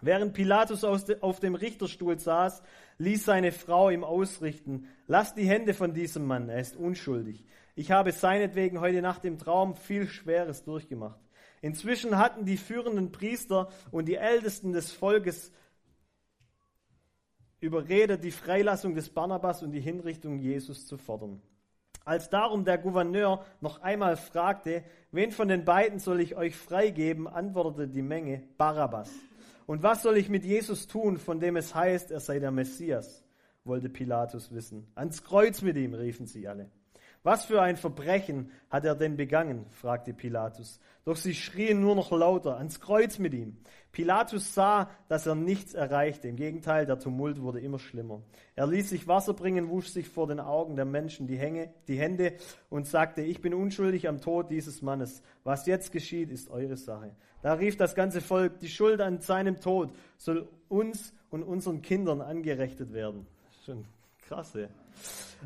Während 0.00 0.32
Pilatus 0.34 0.82
auf 0.82 1.38
dem 1.38 1.54
Richterstuhl 1.54 2.18
saß, 2.18 2.62
ließ 2.98 3.24
seine 3.24 3.52
Frau 3.52 3.90
ihm 3.90 4.02
ausrichten, 4.02 4.88
lass 5.06 5.34
die 5.34 5.46
Hände 5.46 5.74
von 5.74 5.94
diesem 5.94 6.26
Mann, 6.26 6.48
er 6.48 6.60
ist 6.60 6.74
unschuldig. 6.74 7.44
Ich 7.76 7.92
habe 7.92 8.10
seinetwegen 8.10 8.80
heute 8.80 9.00
Nacht 9.00 9.24
im 9.24 9.38
Traum 9.38 9.76
viel 9.76 10.08
Schweres 10.08 10.64
durchgemacht. 10.64 11.20
Inzwischen 11.60 12.18
hatten 12.18 12.44
die 12.44 12.56
führenden 12.56 13.12
Priester 13.12 13.68
und 13.92 14.06
die 14.06 14.16
Ältesten 14.16 14.72
des 14.72 14.90
Volkes 14.90 15.52
überredet, 17.60 18.24
die 18.24 18.32
Freilassung 18.32 18.94
des 18.96 19.08
Barnabas 19.08 19.62
und 19.62 19.70
die 19.70 19.80
Hinrichtung 19.80 20.40
Jesus 20.40 20.86
zu 20.86 20.98
fordern. 20.98 21.40
Als 22.04 22.30
darum 22.30 22.64
der 22.64 22.78
Gouverneur 22.78 23.44
noch 23.60 23.82
einmal 23.82 24.16
fragte, 24.16 24.82
wen 25.10 25.30
von 25.30 25.48
den 25.48 25.64
beiden 25.64 25.98
soll 25.98 26.20
ich 26.20 26.36
euch 26.36 26.56
freigeben, 26.56 27.28
antwortete 27.28 27.88
die 27.88 28.02
Menge, 28.02 28.42
Barabbas. 28.58 29.10
Und 29.66 29.82
was 29.82 30.02
soll 30.02 30.16
ich 30.16 30.28
mit 30.28 30.44
Jesus 30.44 30.86
tun, 30.86 31.18
von 31.18 31.40
dem 31.40 31.56
es 31.56 31.74
heißt, 31.74 32.10
er 32.10 32.20
sei 32.20 32.38
der 32.38 32.50
Messias? 32.50 33.24
wollte 33.64 33.88
Pilatus 33.88 34.52
wissen. 34.52 34.86
Ans 34.94 35.22
Kreuz 35.22 35.62
mit 35.62 35.76
ihm, 35.76 35.94
riefen 35.94 36.26
sie 36.26 36.48
alle. 36.48 36.70
Was 37.24 37.44
für 37.44 37.62
ein 37.62 37.76
Verbrechen 37.76 38.50
hat 38.68 38.84
er 38.84 38.96
denn 38.96 39.16
begangen? 39.16 39.66
fragte 39.70 40.12
Pilatus. 40.12 40.80
Doch 41.04 41.16
sie 41.16 41.34
schrien 41.34 41.80
nur 41.80 41.94
noch 41.94 42.10
lauter, 42.10 42.56
ans 42.56 42.80
Kreuz 42.80 43.20
mit 43.20 43.32
ihm. 43.32 43.58
Pilatus 43.92 44.54
sah, 44.54 44.90
dass 45.08 45.26
er 45.26 45.36
nichts 45.36 45.74
erreichte. 45.74 46.26
Im 46.26 46.34
Gegenteil, 46.34 46.84
der 46.84 46.98
Tumult 46.98 47.40
wurde 47.40 47.60
immer 47.60 47.78
schlimmer. 47.78 48.22
Er 48.56 48.66
ließ 48.66 48.88
sich 48.88 49.06
Wasser 49.06 49.34
bringen, 49.34 49.68
wusch 49.68 49.88
sich 49.88 50.08
vor 50.08 50.26
den 50.26 50.40
Augen 50.40 50.74
der 50.74 50.84
Menschen 50.84 51.28
die, 51.28 51.36
Hänge, 51.36 51.72
die 51.86 51.98
Hände 51.98 52.34
und 52.70 52.88
sagte, 52.88 53.22
ich 53.22 53.40
bin 53.40 53.54
unschuldig 53.54 54.08
am 54.08 54.20
Tod 54.20 54.50
dieses 54.50 54.82
Mannes. 54.82 55.22
Was 55.44 55.66
jetzt 55.66 55.92
geschieht, 55.92 56.30
ist 56.30 56.50
eure 56.50 56.76
Sache. 56.76 57.14
Da 57.42 57.54
rief 57.54 57.76
das 57.76 57.94
ganze 57.94 58.20
Volk, 58.20 58.58
die 58.58 58.68
Schuld 58.68 59.00
an 59.00 59.20
seinem 59.20 59.60
Tod 59.60 59.94
soll 60.16 60.48
uns 60.68 61.12
und 61.30 61.44
unseren 61.44 61.82
Kindern 61.82 62.20
angerechnet 62.20 62.92
werden. 62.92 63.26
Schon 63.64 63.84
krass, 64.22 64.54
ja. 64.54 64.68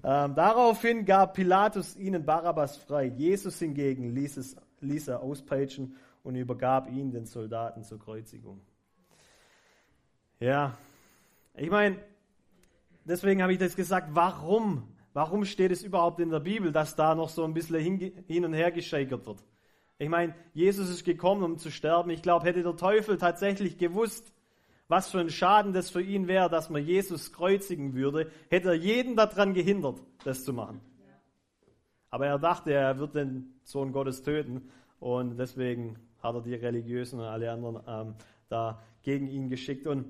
Ähm, 0.04 0.34
daraufhin 0.34 1.04
gab 1.04 1.34
Pilatus 1.34 1.96
ihnen 1.96 2.24
Barabbas 2.24 2.76
frei. 2.76 3.06
Jesus 3.06 3.58
hingegen 3.58 4.14
ließ, 4.14 4.36
es, 4.36 4.56
ließ 4.80 5.08
er 5.08 5.20
auspeitschen 5.20 5.96
und 6.22 6.34
übergab 6.34 6.90
ihn 6.90 7.10
den 7.10 7.26
Soldaten 7.26 7.82
zur 7.82 7.98
Kreuzigung. 7.98 8.60
Ja, 10.38 10.76
ich 11.54 11.70
meine, 11.70 11.98
deswegen 13.04 13.42
habe 13.42 13.52
ich 13.52 13.58
das 13.58 13.74
gesagt, 13.74 14.08
warum? 14.12 14.88
Warum 15.14 15.46
steht 15.46 15.72
es 15.72 15.82
überhaupt 15.82 16.20
in 16.20 16.28
der 16.28 16.40
Bibel, 16.40 16.72
dass 16.72 16.94
da 16.94 17.14
noch 17.14 17.30
so 17.30 17.44
ein 17.44 17.54
bisschen 17.54 17.80
hin 18.26 18.44
und 18.44 18.52
her 18.52 18.70
gescheigert 18.70 19.24
wird? 19.24 19.42
Ich 19.98 20.10
meine, 20.10 20.34
Jesus 20.52 20.90
ist 20.90 21.04
gekommen, 21.04 21.42
um 21.42 21.56
zu 21.56 21.70
sterben. 21.70 22.10
Ich 22.10 22.20
glaube, 22.20 22.44
hätte 22.44 22.62
der 22.62 22.76
Teufel 22.76 23.16
tatsächlich 23.16 23.78
gewusst, 23.78 24.34
was 24.88 25.10
für 25.10 25.18
ein 25.18 25.30
Schaden 25.30 25.72
das 25.72 25.90
für 25.90 26.02
ihn 26.02 26.28
wäre, 26.28 26.48
dass 26.48 26.70
man 26.70 26.84
Jesus 26.84 27.32
kreuzigen 27.32 27.94
würde, 27.94 28.30
hätte 28.48 28.68
er 28.68 28.74
jeden 28.74 29.16
daran 29.16 29.54
gehindert, 29.54 30.00
das 30.24 30.44
zu 30.44 30.52
machen. 30.52 30.80
Aber 32.10 32.26
er 32.26 32.38
dachte, 32.38 32.72
er 32.72 32.98
wird 32.98 33.14
den 33.14 33.58
Sohn 33.64 33.92
Gottes 33.92 34.22
töten 34.22 34.70
und 35.00 35.36
deswegen 35.36 35.98
hat 36.22 36.34
er 36.34 36.40
die 36.40 36.54
Religiösen 36.54 37.20
und 37.20 37.26
alle 37.26 37.50
anderen 37.50 37.80
ähm, 37.86 38.14
da 38.48 38.82
gegen 39.02 39.26
ihn 39.26 39.48
geschickt. 39.48 39.86
Und 39.86 40.06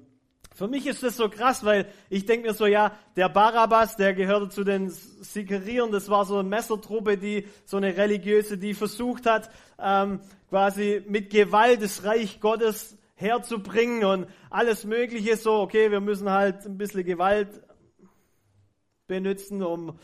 für 0.54 0.68
mich 0.68 0.86
ist 0.86 1.02
das 1.02 1.16
so 1.16 1.28
krass, 1.28 1.64
weil 1.64 1.86
ich 2.08 2.24
denke 2.24 2.48
mir 2.48 2.54
so, 2.54 2.66
ja, 2.66 2.92
der 3.16 3.28
Barabbas, 3.28 3.96
der 3.96 4.14
gehörte 4.14 4.48
zu 4.48 4.64
den 4.64 4.88
Sikerieren, 4.90 5.90
das 5.90 6.08
war 6.08 6.24
so 6.24 6.38
eine 6.38 6.48
Messertruppe, 6.48 7.18
die 7.18 7.46
so 7.64 7.76
eine 7.76 7.96
religiöse, 7.96 8.56
die 8.56 8.74
versucht 8.74 9.26
hat, 9.26 9.50
ähm, 9.78 10.20
quasi 10.48 11.02
mit 11.08 11.30
Gewalt 11.30 11.82
das 11.82 12.04
Reich 12.04 12.40
Gottes 12.40 12.96
herzubringen 13.16 14.04
und 14.04 14.26
alles 14.50 14.84
Mögliche 14.84 15.36
so, 15.36 15.54
okay, 15.54 15.90
wir 15.90 16.00
müssen 16.00 16.30
halt 16.30 16.64
ein 16.66 16.78
bisschen 16.78 17.04
Gewalt 17.04 17.62
benutzen, 19.06 19.62
um 19.62 19.98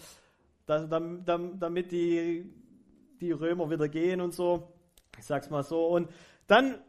damit 0.67 1.93
die, 1.93 2.51
die 3.21 3.33
Römer 3.33 3.71
wieder 3.71 3.89
gehen 3.89 4.21
und 4.21 4.33
so. 4.33 4.73
Ich 5.19 5.27
sag's 5.27 5.51
mal 5.51 5.63
so. 5.63 5.87
Und 5.87 6.11
dann 6.47 6.81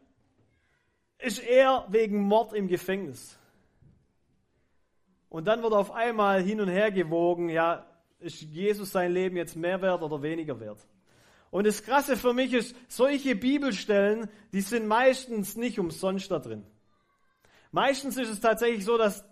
ist 1.20 1.40
er 1.40 1.86
wegen 1.90 2.22
Mord 2.22 2.54
im 2.54 2.68
Gefängnis. 2.68 3.38
Und 5.30 5.46
dann 5.46 5.62
wird 5.62 5.74
auf 5.74 5.92
einmal 5.92 6.42
hin 6.42 6.62
und 6.62 6.70
her 6.70 6.92
gewogen, 6.92 7.50
ja, 7.50 7.86
ist 8.20 8.42
Jesus 8.42 8.92
sein 8.92 9.12
Leben 9.12 9.36
jetzt 9.36 9.56
mehr 9.56 9.82
wert 9.82 10.02
oder 10.02 10.22
weniger 10.22 10.60
wert? 10.60 10.88
Und 11.54 11.68
das 11.68 11.84
Krasse 11.84 12.18
für 12.18 12.34
mich 12.34 12.52
ist, 12.52 12.76
solche 12.88 13.36
Bibelstellen, 13.36 14.28
die 14.54 14.62
sind 14.62 14.88
meistens 14.88 15.56
nicht 15.56 15.78
umsonst 15.78 16.32
da 16.32 16.40
drin. 16.40 16.66
Meistens 17.72 18.18
ist 18.18 18.30
es 18.30 18.40
tatsächlich 18.40 18.84
so, 18.84 18.98
dass, 18.98 19.24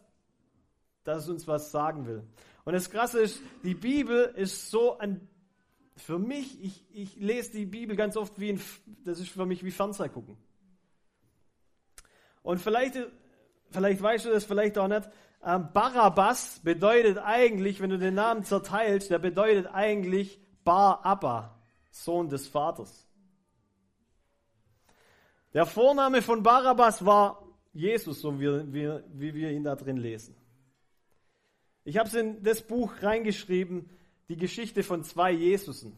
dass 1.04 1.24
es 1.24 1.30
uns 1.30 1.48
was 1.48 1.72
sagen 1.72 2.06
will. 2.06 2.22
Und 2.64 2.74
das 2.74 2.92
Krasse 2.92 3.22
ist, 3.22 3.42
die 3.64 3.74
Bibel 3.74 4.32
ist 4.36 4.70
so 4.70 5.00
ein, 5.00 5.28
für 5.96 6.20
mich, 6.20 6.64
ich, 6.64 6.86
ich 6.92 7.16
lese 7.16 7.54
die 7.54 7.66
Bibel 7.66 7.96
ganz 7.96 8.16
oft 8.16 8.40
wie 8.40 8.52
ein, 8.52 8.62
das 9.04 9.20
ist 9.20 9.30
für 9.30 9.48
mich 9.48 9.64
wie 9.64 9.72
Fernseher 9.72 10.10
gucken. 10.10 10.38
Und 12.44 12.60
vielleicht, 12.60 13.00
vielleicht 13.72 14.00
weißt 14.00 14.26
du 14.26 14.30
das, 14.30 14.46
vielleicht 14.46 14.78
auch 14.78 14.88
nicht, 14.88 15.10
ähm, 15.44 15.70
Barabbas 15.74 16.60
bedeutet 16.60 17.18
eigentlich, 17.18 17.82
wenn 17.82 17.90
du 17.90 17.98
den 17.98 18.14
Namen 18.14 18.44
zerteilst, 18.44 19.10
der 19.10 19.18
bedeutet 19.18 19.66
eigentlich 19.74 20.40
Bar 20.64 21.04
Abba, 21.04 21.61
Sohn 21.92 22.30
des 22.30 22.48
Vaters. 22.48 23.08
Der 25.54 25.66
Vorname 25.66 26.22
von 26.22 26.42
Barabbas 26.42 27.06
war 27.06 27.46
Jesus, 27.74 28.22
so 28.22 28.40
wie, 28.40 28.74
wie, 28.74 29.00
wie 29.14 29.34
wir 29.34 29.52
ihn 29.52 29.64
da 29.64 29.76
drin 29.76 29.98
lesen. 29.98 30.36
Ich 31.84 31.98
habe 31.98 32.08
es 32.08 32.16
in 32.16 32.42
das 32.44 32.62
Buch 32.62 32.94
reingeschrieben, 33.02 33.90
die 34.30 34.38
Geschichte 34.38 34.84
von 34.84 35.04
zwei 35.04 35.32
Jesusen. 35.32 35.98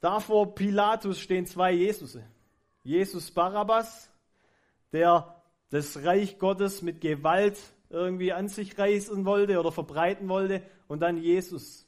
Da 0.00 0.20
vor 0.20 0.54
Pilatus 0.54 1.20
stehen 1.20 1.46
zwei 1.46 1.72
Jesusse. 1.72 2.24
Jesus 2.82 3.30
Barabbas, 3.30 4.10
der 4.92 5.42
das 5.68 6.02
Reich 6.04 6.38
Gottes 6.38 6.80
mit 6.80 7.00
Gewalt 7.00 7.58
irgendwie 7.90 8.32
an 8.32 8.48
sich 8.48 8.78
reißen 8.78 9.24
wollte 9.24 9.60
oder 9.60 9.72
verbreiten 9.72 10.28
wollte. 10.28 10.62
Und 10.88 11.00
dann 11.00 11.18
Jesus, 11.18 11.86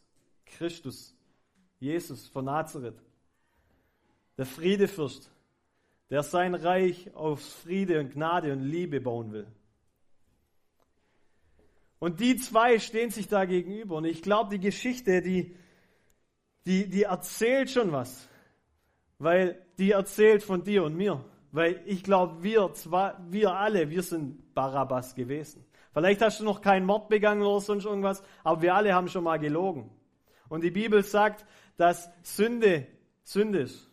Christus, 0.59 1.15
Jesus 1.81 2.29
von 2.29 2.45
Nazareth, 2.45 3.01
der 4.39 4.47
Friedefürst, 4.47 5.31
der 6.11 6.23
sein 6.23 6.55
Reich 6.55 7.15
auf 7.15 7.41
Friede 7.41 8.01
und 8.01 8.13
Gnade 8.13 8.53
und 8.53 8.63
Liebe 8.63 9.01
bauen 9.01 9.33
will. 9.33 9.47
Und 11.99 12.21
die 12.21 12.37
zwei 12.37 12.81
stehen 12.81 13.11
sich 13.11 13.29
da 13.29 13.45
gegenüber. 13.45 13.97
Und 13.97 14.07
ich 14.07 14.23
glaube, 14.23 14.51
die 14.51 14.59
Geschichte, 14.59 15.23
die, 15.23 15.55
die, 16.67 16.89
die 16.89 17.05
erzählt 17.05 17.71
schon 17.71 17.93
was. 17.93 18.29
Weil 19.19 19.65
die 19.79 19.93
erzählt 19.93 20.43
von 20.43 20.65
dir 20.65 20.83
und 20.83 20.97
mir. 20.97 21.25
Weil 21.53 21.81
ich 21.87 22.03
glaube, 22.03 22.43
wir, 22.43 22.73
zwei, 22.75 23.15
wir 23.29 23.55
alle, 23.55 23.89
wir 23.89 24.03
sind 24.03 24.53
Barabbas 24.53 25.15
gewesen. 25.15 25.65
Vielleicht 25.93 26.23
hast 26.23 26.41
du 26.41 26.45
noch 26.45 26.61
keinen 26.61 26.87
Mord 26.87 27.09
begangen 27.09 27.43
oder 27.43 27.61
sonst 27.61 27.85
irgendwas, 27.85 28.23
aber 28.43 28.63
wir 28.63 28.75
alle 28.75 28.95
haben 28.95 29.09
schon 29.09 29.25
mal 29.25 29.39
gelogen. 29.39 29.91
Und 30.53 30.63
die 30.63 30.71
Bibel 30.71 31.03
sagt, 31.03 31.47
dass 31.79 32.11
Sünde 32.23 32.87
Sünde 33.23 33.61
ist. 33.61 33.91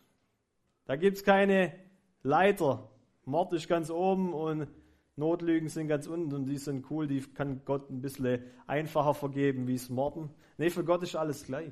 Da 0.87 0.97
gibt 0.97 1.15
es 1.15 1.23
keine 1.23 1.73
Leiter. 2.21 2.89
Mord 3.23 3.53
ist 3.53 3.69
ganz 3.69 3.89
oben 3.89 4.33
und 4.33 4.67
Notlügen 5.15 5.69
sind 5.69 5.87
ganz 5.87 6.05
unten 6.05 6.33
und 6.33 6.47
die 6.47 6.57
sind 6.57 6.91
cool, 6.91 7.07
die 7.07 7.21
kann 7.21 7.61
Gott 7.63 7.89
ein 7.89 8.01
bisschen 8.01 8.43
einfacher 8.67 9.13
vergeben 9.13 9.67
wie 9.69 9.75
es 9.75 9.87
Morden. 9.89 10.31
Nee, 10.57 10.69
für 10.69 10.83
Gott 10.83 11.01
ist 11.01 11.15
alles 11.15 11.45
gleich. 11.45 11.71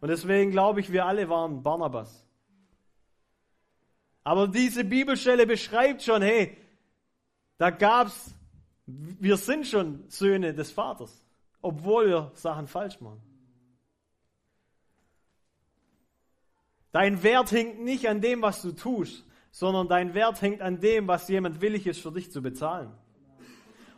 Und 0.00 0.08
deswegen 0.08 0.50
glaube 0.50 0.80
ich, 0.80 0.90
wir 0.90 1.04
alle 1.04 1.28
waren 1.28 1.62
Barnabas. 1.62 2.26
Aber 4.24 4.48
diese 4.48 4.82
Bibelstelle 4.82 5.46
beschreibt 5.46 6.04
schon, 6.04 6.22
hey, 6.22 6.56
da 7.58 7.68
gab's, 7.68 8.34
wir 8.86 9.36
sind 9.36 9.66
schon 9.66 10.04
Söhne 10.08 10.54
des 10.54 10.70
Vaters, 10.70 11.22
obwohl 11.60 12.06
wir 12.06 12.32
Sachen 12.32 12.66
falsch 12.66 12.98
machen. 12.98 13.20
Dein 16.92 17.22
Wert 17.22 17.50
hängt 17.52 17.80
nicht 17.80 18.08
an 18.08 18.20
dem, 18.20 18.42
was 18.42 18.62
du 18.62 18.72
tust, 18.72 19.24
sondern 19.50 19.88
dein 19.88 20.14
Wert 20.14 20.40
hängt 20.42 20.60
an 20.60 20.80
dem, 20.80 21.08
was 21.08 21.28
jemand 21.28 21.60
willig 21.60 21.86
ist, 21.86 22.00
für 22.00 22.12
dich 22.12 22.30
zu 22.30 22.42
bezahlen. 22.42 22.92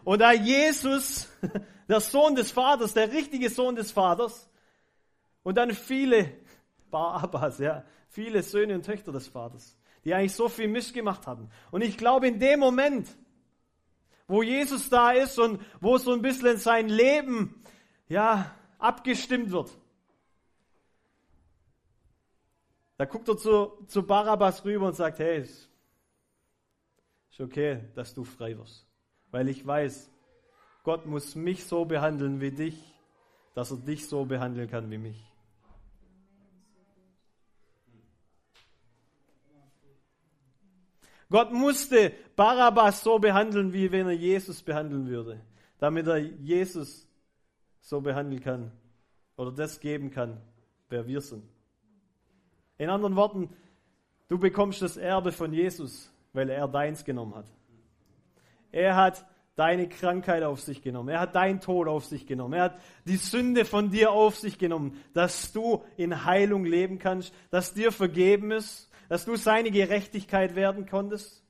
Und 0.04 0.20
da 0.20 0.32
Jesus, 0.32 1.28
der 1.88 2.00
Sohn 2.00 2.36
des 2.36 2.52
Vaters, 2.52 2.94
der 2.94 3.12
richtige 3.12 3.50
Sohn 3.50 3.74
des 3.74 3.90
Vaters, 3.90 4.48
und 5.42 5.56
dann 5.56 5.72
viele 5.72 6.30
Bar 6.90 7.22
Abbas, 7.22 7.58
ja, 7.58 7.84
viele 8.08 8.42
Söhne 8.42 8.74
und 8.76 8.84
Töchter 8.84 9.10
des 9.10 9.26
Vaters, 9.26 9.76
die 10.04 10.14
eigentlich 10.14 10.34
so 10.34 10.48
viel 10.48 10.68
Mist 10.68 10.94
gemacht 10.94 11.26
hatten. 11.26 11.50
Und 11.72 11.82
ich 11.82 11.96
glaube, 11.96 12.28
in 12.28 12.38
dem 12.38 12.60
Moment, 12.60 13.08
wo 14.28 14.42
Jesus 14.42 14.88
da 14.88 15.10
ist 15.10 15.38
und 15.38 15.60
wo 15.80 15.98
so 15.98 16.12
ein 16.12 16.22
bisschen 16.22 16.58
sein 16.58 16.88
Leben, 16.88 17.62
ja, 18.08 18.54
abgestimmt 18.78 19.50
wird, 19.50 19.70
da 22.96 23.04
guckt 23.06 23.28
er 23.28 23.36
zu, 23.36 23.72
zu 23.86 24.02
Barabbas 24.04 24.64
rüber 24.64 24.86
und 24.86 24.94
sagt, 24.94 25.18
hey, 25.18 25.40
ist 25.40 25.68
okay, 27.40 27.80
dass 27.94 28.14
du 28.14 28.24
frei 28.24 28.56
wirst. 28.56 28.86
Weil 29.30 29.48
ich 29.48 29.66
weiß, 29.66 30.10
Gott 30.84 31.06
muss 31.06 31.34
mich 31.34 31.64
so 31.64 31.84
behandeln 31.84 32.40
wie 32.40 32.52
dich, 32.52 32.78
dass 33.54 33.70
er 33.70 33.78
dich 33.78 34.08
so 34.08 34.24
behandeln 34.24 34.68
kann 34.70 34.90
wie 34.90 34.98
mich. 34.98 35.24
Gott 41.30 41.52
musste 41.52 42.12
Barabbas 42.36 43.02
so 43.02 43.18
behandeln, 43.18 43.72
wie 43.72 43.90
wenn 43.90 44.06
er 44.06 44.12
Jesus 44.12 44.62
behandeln 44.62 45.08
würde, 45.08 45.40
damit 45.78 46.06
er 46.06 46.18
Jesus 46.18 47.08
so 47.80 48.00
behandeln 48.00 48.40
kann 48.40 48.70
oder 49.36 49.50
das 49.50 49.80
geben 49.80 50.10
kann, 50.10 50.40
wer 50.88 51.06
wir 51.08 51.20
sind. 51.20 51.53
In 52.84 52.90
anderen 52.90 53.16
Worten, 53.16 53.50
du 54.28 54.38
bekommst 54.38 54.82
das 54.82 54.96
Erbe 54.96 55.32
von 55.32 55.52
Jesus, 55.52 56.12
weil 56.32 56.50
er 56.50 56.68
deins 56.68 57.04
genommen 57.04 57.34
hat. 57.34 57.46
Er 58.72 58.96
hat 58.96 59.24
deine 59.56 59.88
Krankheit 59.88 60.42
auf 60.42 60.60
sich 60.60 60.82
genommen. 60.82 61.08
Er 61.08 61.20
hat 61.20 61.34
deinen 61.34 61.60
Tod 61.60 61.88
auf 61.88 62.04
sich 62.04 62.26
genommen. 62.26 62.54
Er 62.54 62.64
hat 62.64 62.80
die 63.04 63.16
Sünde 63.16 63.64
von 63.64 63.90
dir 63.90 64.10
auf 64.10 64.36
sich 64.36 64.58
genommen, 64.58 65.02
dass 65.12 65.52
du 65.52 65.84
in 65.96 66.24
Heilung 66.24 66.64
leben 66.64 66.98
kannst, 66.98 67.32
dass 67.50 67.72
dir 67.72 67.92
vergeben 67.92 68.50
ist, 68.50 68.90
dass 69.08 69.24
du 69.24 69.36
seine 69.36 69.70
Gerechtigkeit 69.70 70.54
werden 70.54 70.86
konntest? 70.86 71.42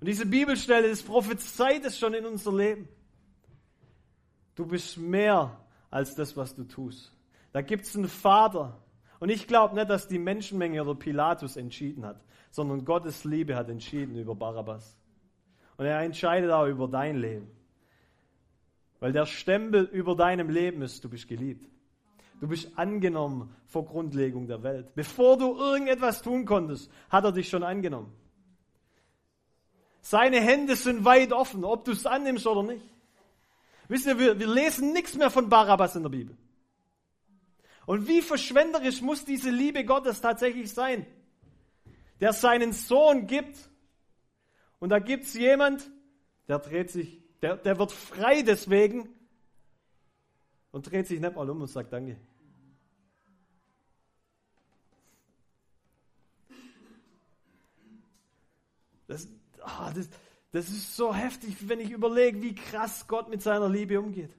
Und 0.00 0.06
diese 0.06 0.26
Bibelstelle, 0.26 0.88
das 0.88 1.02
prophezeit 1.02 1.84
es 1.84 1.98
schon 1.98 2.14
in 2.14 2.24
unser 2.24 2.52
Leben. 2.52 2.88
Du 4.54 4.64
bist 4.64 4.96
mehr 4.96 5.60
als 5.90 6.14
das, 6.14 6.36
was 6.36 6.54
du 6.54 6.64
tust. 6.64 7.12
Da 7.52 7.62
gibt 7.62 7.84
es 7.84 7.96
einen 7.96 8.08
Vater. 8.08 8.80
Und 9.20 9.30
ich 9.30 9.46
glaube 9.46 9.74
nicht, 9.74 9.90
dass 9.90 10.08
die 10.08 10.18
Menschenmenge 10.18 10.82
oder 10.82 10.94
Pilatus 10.94 11.56
entschieden 11.56 12.06
hat, 12.06 12.20
sondern 12.50 12.84
Gottes 12.84 13.24
Liebe 13.24 13.56
hat 13.56 13.68
entschieden 13.68 14.16
über 14.16 14.34
Barabbas. 14.34 14.96
Und 15.76 15.86
er 15.86 16.00
entscheidet 16.00 16.50
auch 16.50 16.66
über 16.66 16.88
dein 16.88 17.16
Leben. 17.16 17.50
Weil 19.00 19.12
der 19.12 19.26
Stempel 19.26 19.84
über 19.84 20.16
deinem 20.16 20.50
Leben 20.50 20.82
ist, 20.82 21.04
du 21.04 21.08
bist 21.08 21.28
geliebt. 21.28 21.68
Du 22.40 22.48
bist 22.48 22.70
angenommen 22.76 23.54
vor 23.66 23.84
Grundlegung 23.84 24.46
der 24.46 24.62
Welt. 24.62 24.94
Bevor 24.94 25.36
du 25.36 25.56
irgendetwas 25.56 26.22
tun 26.22 26.44
konntest, 26.44 26.90
hat 27.10 27.24
er 27.24 27.32
dich 27.32 27.48
schon 27.48 27.62
angenommen. 27.62 28.12
Seine 30.00 30.40
Hände 30.40 30.76
sind 30.76 31.04
weit 31.04 31.32
offen, 31.32 31.64
ob 31.64 31.84
du 31.84 31.92
es 31.92 32.06
annimmst 32.06 32.46
oder 32.46 32.62
nicht. 32.62 32.84
Wisst 33.88 34.06
ihr, 34.06 34.18
wir, 34.18 34.38
wir 34.38 34.46
lesen 34.46 34.92
nichts 34.92 35.16
mehr 35.16 35.30
von 35.30 35.48
Barabbas 35.48 35.96
in 35.96 36.02
der 36.02 36.10
Bibel. 36.10 36.36
Und 37.88 38.06
wie 38.06 38.20
verschwenderisch 38.20 39.00
muss 39.00 39.24
diese 39.24 39.48
Liebe 39.48 39.82
Gottes 39.82 40.20
tatsächlich 40.20 40.70
sein, 40.70 41.06
der 42.20 42.34
seinen 42.34 42.74
Sohn 42.74 43.26
gibt. 43.26 43.56
Und 44.78 44.90
da 44.90 44.98
gibt 44.98 45.24
es 45.24 45.32
jemand, 45.32 45.90
der 46.48 46.58
dreht 46.58 46.90
sich, 46.90 47.18
der, 47.40 47.56
der 47.56 47.78
wird 47.78 47.90
frei 47.90 48.42
deswegen 48.42 49.08
und 50.70 50.90
dreht 50.90 51.06
sich 51.06 51.18
nicht 51.18 51.34
mal 51.34 51.48
um 51.48 51.62
und 51.62 51.68
sagt 51.68 51.90
Danke. 51.90 52.20
Das, 59.06 59.26
oh, 59.64 59.90
das, 59.94 60.10
das 60.50 60.68
ist 60.68 60.94
so 60.94 61.14
heftig, 61.14 61.56
wenn 61.66 61.80
ich 61.80 61.90
überlege, 61.90 62.42
wie 62.42 62.54
krass 62.54 63.06
Gott 63.06 63.30
mit 63.30 63.40
seiner 63.40 63.70
Liebe 63.70 63.98
umgeht. 63.98 64.36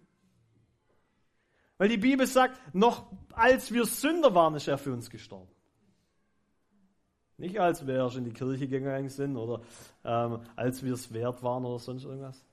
Weil 1.79 1.87
die 1.87 1.97
Bibel 1.97 2.27
sagt, 2.27 2.59
noch 2.75 3.07
als 3.31 3.71
wir 3.71 3.85
Sünder 3.85 4.35
waren, 4.35 4.53
ist 4.53 4.67
er 4.67 4.77
für 4.77 4.91
uns 4.91 5.09
gestorben. 5.09 5.49
Nicht 7.37 7.57
als 7.57 7.87
wir 7.87 7.95
erst 7.95 8.17
in 8.17 8.25
die 8.25 8.33
Kirche 8.33 8.67
gegangen 8.67 9.07
sind 9.07 9.37
oder 9.37 9.61
ähm, 10.03 10.41
als 10.57 10.83
wir 10.83 10.93
es 10.93 11.13
wert 11.13 11.41
waren 11.41 11.63
oder 11.63 11.79
sonst 11.79 12.03
irgendwas. 12.03 12.45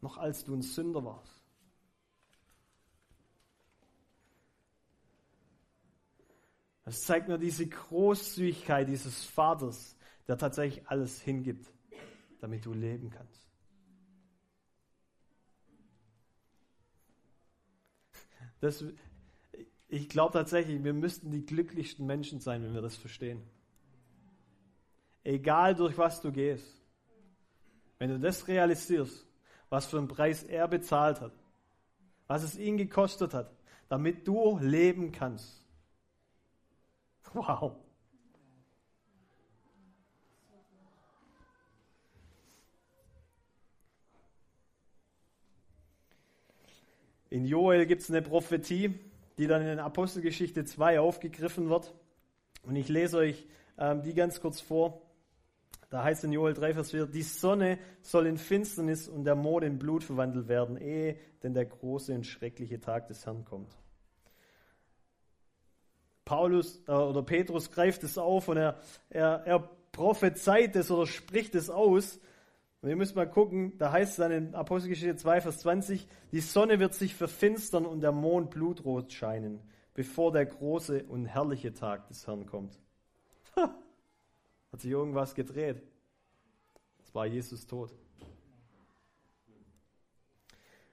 Noch 0.00 0.18
als 0.18 0.44
du 0.44 0.54
ein 0.54 0.62
Sünder 0.62 1.04
warst. 1.04 1.40
Das 6.84 7.02
zeigt 7.02 7.28
mir 7.28 7.38
diese 7.38 7.68
Großzügigkeit 7.68 8.88
dieses 8.88 9.24
Vaters, 9.24 9.96
der 10.26 10.36
tatsächlich 10.36 10.88
alles 10.88 11.20
hingibt, 11.22 11.72
damit 12.40 12.66
du 12.66 12.72
leben 12.72 13.08
kannst. 13.10 13.45
Das, 18.66 18.84
ich 19.88 20.08
glaube 20.08 20.32
tatsächlich, 20.32 20.82
wir 20.82 20.92
müssten 20.92 21.30
die 21.30 21.46
glücklichsten 21.46 22.06
Menschen 22.06 22.40
sein, 22.40 22.62
wenn 22.62 22.74
wir 22.74 22.82
das 22.82 22.96
verstehen. 22.96 23.42
Egal 25.22 25.74
durch 25.74 25.96
was 25.96 26.20
du 26.20 26.32
gehst. 26.32 26.82
Wenn 27.98 28.10
du 28.10 28.18
das 28.18 28.46
realisierst, 28.48 29.26
was 29.68 29.86
für 29.86 29.98
einen 29.98 30.08
Preis 30.08 30.42
er 30.42 30.68
bezahlt 30.68 31.20
hat, 31.20 31.32
was 32.26 32.42
es 32.42 32.58
ihn 32.58 32.76
gekostet 32.76 33.34
hat, 33.34 33.50
damit 33.88 34.26
du 34.26 34.58
leben 34.58 35.12
kannst 35.12 35.66
Wow. 37.36 37.76
In 47.36 47.44
Joel 47.44 47.84
gibt 47.84 48.00
es 48.00 48.08
eine 48.08 48.22
Prophetie, 48.22 48.98
die 49.36 49.46
dann 49.46 49.60
in 49.60 49.78
Apostelgeschichte 49.78 50.64
2 50.64 51.00
aufgegriffen 51.00 51.68
wird. 51.68 51.92
Und 52.62 52.76
ich 52.76 52.88
lese 52.88 53.18
euch 53.18 53.46
ähm, 53.76 54.02
die 54.02 54.14
ganz 54.14 54.40
kurz 54.40 54.62
vor. 54.62 55.02
Da 55.90 56.02
heißt 56.02 56.24
in 56.24 56.32
Joel 56.32 56.54
3, 56.54 56.72
Vers 56.72 56.92
4, 56.92 57.04
die 57.04 57.20
Sonne 57.20 57.78
soll 58.00 58.26
in 58.26 58.38
Finsternis 58.38 59.06
und 59.06 59.24
der 59.24 59.34
Mond 59.34 59.64
in 59.64 59.78
Blut 59.78 60.02
verwandelt 60.02 60.48
werden, 60.48 60.78
ehe 60.78 61.18
denn 61.42 61.52
der 61.52 61.66
große 61.66 62.14
und 62.14 62.24
schreckliche 62.24 62.80
Tag 62.80 63.06
des 63.08 63.26
Herrn 63.26 63.44
kommt. 63.44 63.76
Paulus 66.24 66.82
äh, 66.88 66.92
oder 66.92 67.22
Petrus 67.22 67.70
greift 67.70 68.02
es 68.02 68.16
auf 68.16 68.48
und 68.48 68.56
er, 68.56 68.80
er, 69.10 69.42
er 69.44 69.70
prophezeit 69.92 70.74
es 70.74 70.90
oder 70.90 71.06
spricht 71.06 71.54
es 71.54 71.68
aus. 71.68 72.18
Und 72.86 72.90
ihr 72.90 72.96
müsst 72.96 73.16
mal 73.16 73.28
gucken, 73.28 73.76
da 73.78 73.90
heißt 73.90 74.12
es 74.12 74.16
dann 74.18 74.30
in 74.30 74.54
Apostelgeschichte 74.54 75.16
2, 75.16 75.40
Vers 75.40 75.58
20, 75.58 76.06
die 76.30 76.38
Sonne 76.38 76.78
wird 76.78 76.94
sich 76.94 77.16
verfinstern 77.16 77.84
und 77.84 78.00
der 78.00 78.12
Mond 78.12 78.50
blutrot 78.50 79.12
scheinen, 79.12 79.58
bevor 79.92 80.30
der 80.30 80.46
große 80.46 81.02
und 81.02 81.26
herrliche 81.26 81.74
Tag 81.74 82.06
des 82.06 82.28
Herrn 82.28 82.46
kommt. 82.46 82.78
Hat 83.56 83.74
sich 84.80 84.92
irgendwas 84.92 85.34
gedreht. 85.34 85.82
Es 87.02 87.12
war 87.12 87.26
Jesus 87.26 87.66
tot. 87.66 87.92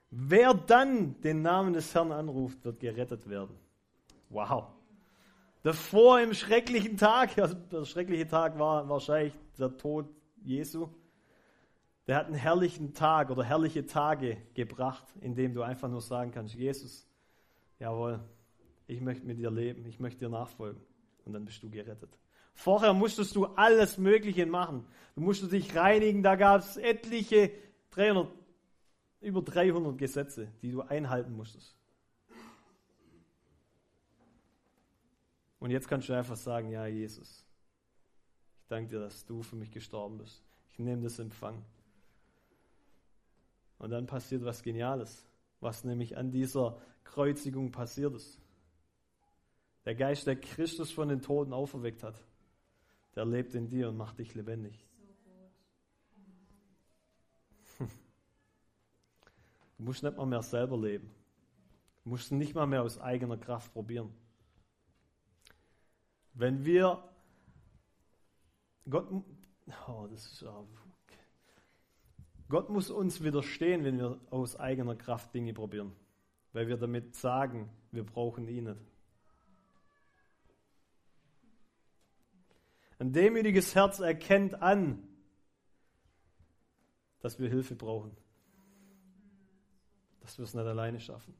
Wer 0.10 0.56
dann 0.56 1.22
den 1.22 1.44
Namen 1.44 1.74
des 1.74 1.94
Herrn 1.94 2.12
anruft, 2.12 2.66
wird 2.66 2.80
gerettet 2.80 3.30
werden. 3.30 3.56
Wow. 4.30 4.66
Davor 5.62 6.22
im 6.22 6.34
schrecklichen 6.34 6.98
Tag, 6.98 7.38
also 7.38 7.54
der 7.54 7.86
schreckliche 7.86 8.28
Tag 8.28 8.58
war 8.58 8.90
wahrscheinlich 8.90 9.36
der 9.60 9.78
Tod 9.78 10.08
Jesu. 10.44 10.90
Der 12.08 12.18
hat 12.18 12.28
einen 12.28 12.36
herrlichen 12.36 12.94
Tag 12.94 13.30
oder 13.30 13.44
herrliche 13.44 13.86
Tage 13.86 14.38
gebracht, 14.54 15.06
in 15.22 15.36
dem 15.36 15.54
du 15.54 15.62
einfach 15.62 15.90
nur 15.90 16.02
sagen 16.02 16.32
kannst, 16.32 16.54
Jesus, 16.54 17.08
jawohl, 17.80 18.20
ich 18.88 19.00
möchte 19.00 19.26
mit 19.26 19.40
dir 19.40 19.52
leben, 19.52 19.86
ich 19.86 20.00
möchte 20.00 20.26
dir 20.26 20.30
nachfolgen. 20.30 20.82
Und 21.26 21.34
dann 21.34 21.46
bist 21.46 21.64
du 21.64 21.70
gerettet. 21.70 22.18
Vorher 22.54 22.94
musstest 22.94 23.36
du 23.36 23.46
alles 23.46 23.98
Mögliche 23.98 24.46
machen. 24.46 24.86
Du 25.16 25.22
musstest 25.22 25.54
dich 25.54 25.76
reinigen, 25.76 26.22
da 26.22 26.36
gab 26.36 26.62
es 26.62 26.78
etliche 26.78 27.52
300, 27.92 28.28
über 29.22 29.42
300 29.42 29.98
Gesetze, 29.98 30.52
die 30.62 30.72
du 30.72 30.82
einhalten 30.82 31.34
musstest. 31.34 31.76
Und 35.60 35.72
jetzt 35.72 35.88
kannst 35.88 36.10
du 36.10 36.14
einfach 36.14 36.36
sagen, 36.36 36.70
ja, 36.70 36.86
Jesus, 36.86 37.46
ich 38.60 38.68
danke 38.68 38.90
dir, 38.90 39.00
dass 39.00 39.26
du 39.26 39.42
für 39.42 39.56
mich 39.56 39.72
gestorben 39.72 40.18
bist. 40.18 40.44
Ich 40.74 40.80
nehme 40.80 41.02
das 41.02 41.20
Empfang. 41.20 41.64
Und 43.84 43.90
dann 43.90 44.06
passiert 44.06 44.46
was 44.46 44.64
Geniales, 44.64 45.26
was 45.60 45.84
nämlich 45.84 46.16
an 46.16 46.32
dieser 46.32 46.80
Kreuzigung 47.04 47.70
passiert 47.70 48.16
ist. 48.16 48.40
Der 49.84 49.94
Geist, 49.94 50.26
der 50.26 50.38
Christus 50.38 50.90
von 50.90 51.10
den 51.10 51.22
Toten 51.22 51.52
auferweckt 51.52 52.02
hat, 52.02 52.16
der 53.14 53.26
lebt 53.26 53.54
in 53.56 53.68
dir 53.68 53.90
und 53.90 53.98
macht 53.98 54.20
dich 54.20 54.36
lebendig. 54.36 54.88
Du 59.78 59.84
musst 59.84 60.02
nicht 60.02 60.16
mal 60.16 60.28
mehr 60.28 60.44
selber 60.44 60.78
leben. 60.78 61.12
Du 62.06 62.12
musst 62.12 62.32
nicht 62.32 62.56
mal 62.56 62.66
mehr 62.66 62.84
aus 62.84 62.98
eigener 63.02 63.36
Kraft 63.36 63.74
probieren. 63.74 64.14
Wenn 66.34 66.64
wir 66.64 67.04
Gott, 68.90 69.12
oh, 69.90 70.08
das 70.10 70.26
ist, 70.26 70.44
oh, 70.44 70.70
Gott 72.54 72.70
muss 72.70 72.92
uns 72.92 73.24
widerstehen, 73.24 73.84
wenn 73.84 73.98
wir 73.98 74.20
aus 74.30 74.56
eigener 74.56 74.96
Kraft 74.96 75.34
Dinge 75.34 75.56
probieren, 75.56 75.92
weil 76.52 76.68
wir 76.68 76.78
damit 76.78 77.16
sagen, 77.16 77.68
wir 77.90 78.04
brauchen 78.04 78.48
ihn 78.48 78.66
nicht. 78.66 78.80
Ein 83.00 83.12
demütiges 83.12 83.74
Herz 83.74 84.02
erkennt 84.02 84.62
an, 84.62 85.02
dass 87.22 87.40
wir 87.40 87.50
Hilfe 87.50 87.74
brauchen, 87.74 88.16
dass 90.20 90.38
wir 90.38 90.44
es 90.44 90.54
nicht 90.54 90.68
alleine 90.68 91.00
schaffen. 91.00 91.34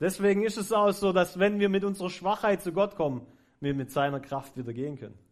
Deswegen 0.00 0.42
ist 0.42 0.56
es 0.56 0.72
auch 0.72 0.90
so, 0.90 1.12
dass 1.12 1.38
wenn 1.38 1.60
wir 1.60 1.68
mit 1.68 1.84
unserer 1.84 2.10
Schwachheit 2.10 2.60
zu 2.60 2.72
Gott 2.72 2.96
kommen, 2.96 3.24
wir 3.60 3.74
mit 3.74 3.92
seiner 3.92 4.18
Kraft 4.18 4.56
wieder 4.56 4.72
gehen 4.72 4.98
können. 4.98 5.29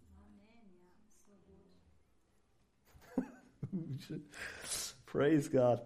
Praise 5.06 5.50
God. 5.50 5.80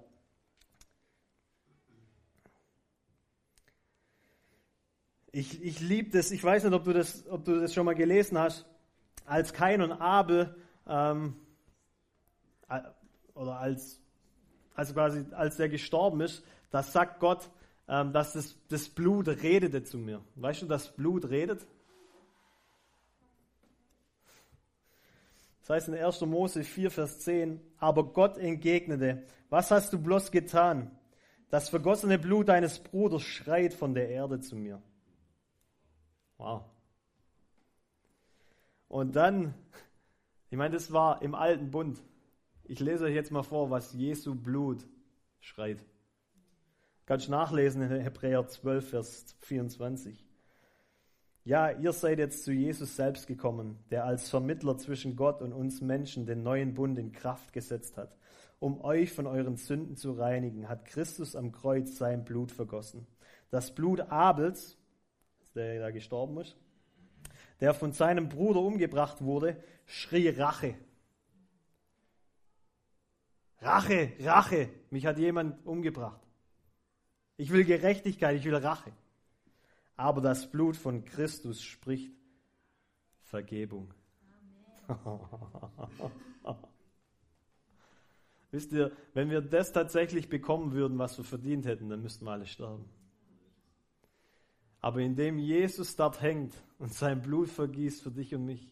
Ich, 5.35 5.63
ich 5.63 5.81
liebe 5.81 6.11
das, 6.11 6.31
ich 6.31 6.45
weiß 6.45 6.65
nicht, 6.65 6.75
ob 6.75 6.85
du, 6.85 6.93
das, 6.93 7.27
ob 7.29 7.45
du 7.45 7.61
das 7.61 7.73
schon 7.73 7.87
mal 7.87 7.95
gelesen 7.95 8.39
hast, 8.39 8.67
als 9.25 9.53
Kain 9.55 9.81
und 9.81 9.93
Abel, 9.93 10.55
ähm, 10.87 11.37
oder 13.35 13.59
als, 13.59 14.01
also 14.75 14.93
quasi, 14.93 15.25
als 15.33 15.57
der 15.57 15.69
gestorben 15.69 16.21
ist, 16.21 16.45
da 16.71 16.83
sagt 16.83 17.21
Gott, 17.21 17.51
ähm, 17.89 18.13
dass 18.13 18.35
das, 18.35 18.57
das 18.69 18.89
Blut 18.89 19.29
redete 19.29 19.85
zu 19.85 19.99
mir. 19.99 20.23
Weißt 20.37 20.63
du, 20.63 20.67
dass 20.67 20.95
Blut 20.95 21.29
redet? 21.31 21.67
Das 25.61 25.71
heißt 25.71 25.89
in 25.89 25.95
1. 25.95 26.21
Mose 26.23 26.65
4, 26.65 26.91
Vers 26.91 27.21
10, 27.21 27.61
aber 27.83 28.13
Gott 28.13 28.39
entgegnete, 28.39 29.25
was 29.51 29.73
hast 29.73 29.93
du 29.93 29.99
bloß 29.99 30.31
getan? 30.31 30.93
Das 31.51 31.69
vergossene 31.69 32.17
Blut 32.17 32.49
deines 32.49 32.79
Bruders 32.79 33.23
schreit 33.23 33.75
von 33.75 33.93
der 33.93 34.09
Erde 34.09 34.39
zu 34.39 34.55
mir. 34.55 34.81
Wow. 36.39 36.63
Und 38.87 39.17
dann, 39.17 39.55
ich 40.49 40.57
meine, 40.57 40.75
das 40.75 40.93
war 40.93 41.23
im 41.23 41.35
alten 41.35 41.73
Bund. 41.73 42.01
Ich 42.63 42.79
lese 42.79 43.07
euch 43.07 43.15
jetzt 43.15 43.33
mal 43.33 43.43
vor, 43.43 43.71
was 43.71 43.93
Jesu 43.93 44.37
Blut 44.37 44.87
schreit. 45.41 45.85
Kannst 47.05 47.29
nachlesen 47.29 47.83
in 47.83 48.01
Hebräer 48.01 48.47
12, 48.47 48.91
Vers 48.91 49.35
24. 49.41 50.25
Ja, 51.45 51.73
ihr 51.73 51.93
seid 51.93 52.21
jetzt 52.21 52.45
zu 52.45 52.53
Jesus 52.53 52.95
selbst 52.95 53.27
gekommen, 53.27 53.77
der 53.91 54.05
als 54.05 54.31
Vermittler 54.31 54.79
zwischen 54.79 55.17
Gott 55.17 55.43
und 55.43 55.53
uns 55.53 55.81
Menschen 55.81 56.25
den 56.25 56.45
neuen 56.45 56.75
Bund 56.75 56.97
in 56.99 57.11
Kraft 57.11 57.53
gesetzt 57.53 57.97
hat. 57.97 58.17
Um 58.61 58.81
euch 58.81 59.13
von 59.13 59.27
euren 59.27 59.57
Sünden 59.57 59.97
zu 59.97 60.13
reinigen, 60.13 60.69
hat 60.69 60.85
Christus 60.85 61.35
am 61.35 61.51
Kreuz 61.51 61.99
sein 61.99 62.25
Blut 62.25 62.53
vergossen. 62.53 63.09
Das 63.51 63.75
Blut 63.75 64.03
Abels, 64.03 64.79
der 65.57 65.81
da 65.81 65.91
gestorben 65.91 66.39
ist, 66.39 66.57
der 67.61 67.75
von 67.75 67.93
seinem 67.93 68.29
Bruder 68.29 68.61
umgebracht 68.61 69.21
wurde, 69.21 69.57
schrie 69.85 70.29
Rache. 70.29 70.77
Rache, 73.61 74.13
Rache, 74.21 74.69
mich 74.91 75.07
hat 75.07 75.19
jemand 75.19 75.67
umgebracht. 75.67 76.21
Ich 77.37 77.51
will 77.51 77.65
Gerechtigkeit, 77.65 78.37
ich 78.37 78.45
will 78.45 78.55
Rache. 78.55 78.93
Aber 79.97 80.21
das 80.21 80.51
Blut 80.51 80.77
von 80.77 81.05
Christus 81.05 81.63
spricht 81.63 82.13
Vergebung. 83.23 83.95
Wisst 88.51 88.73
ihr, 88.73 88.93
wenn 89.15 89.31
wir 89.31 89.41
das 89.41 89.73
tatsächlich 89.73 90.29
bekommen 90.29 90.73
würden, 90.73 90.99
was 90.99 91.17
wir 91.17 91.25
verdient 91.25 91.65
hätten, 91.65 91.89
dann 91.89 92.03
müssten 92.03 92.27
wir 92.27 92.33
alle 92.33 92.47
sterben. 92.47 92.85
Aber 94.81 95.01
indem 95.01 95.39
Jesus 95.39 95.97
dort 95.97 96.21
hängt 96.21 96.55
und 96.79 96.93
sein 96.93 97.23
Blut 97.23 97.49
vergießt 97.49 98.03
für 98.03 98.11
dich 98.11 98.35
und 98.35 98.45
mich, 98.45 98.71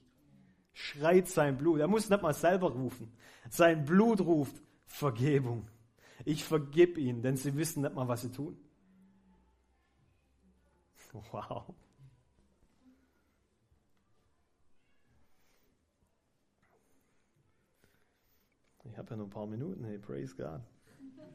schreit 0.73 1.29
sein 1.29 1.57
Blut. 1.57 1.81
Er 1.81 1.89
muss 1.89 2.11
nicht 2.11 2.23
mal 2.23 2.35
selber 2.35 2.71
rufen. 2.73 3.13
Sein 3.49 3.85
Blut 3.85 4.21
ruft 4.21 4.61
Vergebung. 4.87 5.69
Ich 6.25 6.45
vergib 6.45 6.99
ihnen, 6.99 7.23
denn 7.23 7.37
sie 7.37 7.57
wissen 7.57 7.83
nicht 7.83 7.95
mal, 7.95 8.09
was 8.09 8.23
sie 8.23 8.33
tun. 8.33 8.59
Wow. 11.33 11.75
Ich 18.85 18.99
habe 18.99 19.11
ja 19.11 19.17
noch 19.17 19.25
ein 19.25 19.31
paar 19.31 19.47
Minuten, 19.47 19.85
hey, 19.85 19.99
praise 19.99 20.35
God. 20.35 20.61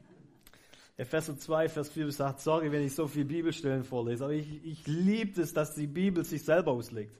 Epheser 0.96 1.38
2, 1.38 1.68
Vers 1.68 1.88
4 1.90 2.06
bis 2.06 2.20
8, 2.20 2.40
sorry, 2.40 2.72
wenn 2.72 2.82
ich 2.82 2.94
so 2.94 3.06
viele 3.06 3.24
Bibelstellen 3.26 3.84
vorlese, 3.84 4.24
aber 4.24 4.34
ich, 4.34 4.64
ich 4.64 4.86
liebe 4.86 5.40
es, 5.40 5.54
dass 5.54 5.74
die 5.74 5.86
Bibel 5.86 6.24
sich 6.24 6.44
selber 6.44 6.72
auslegt. 6.72 7.18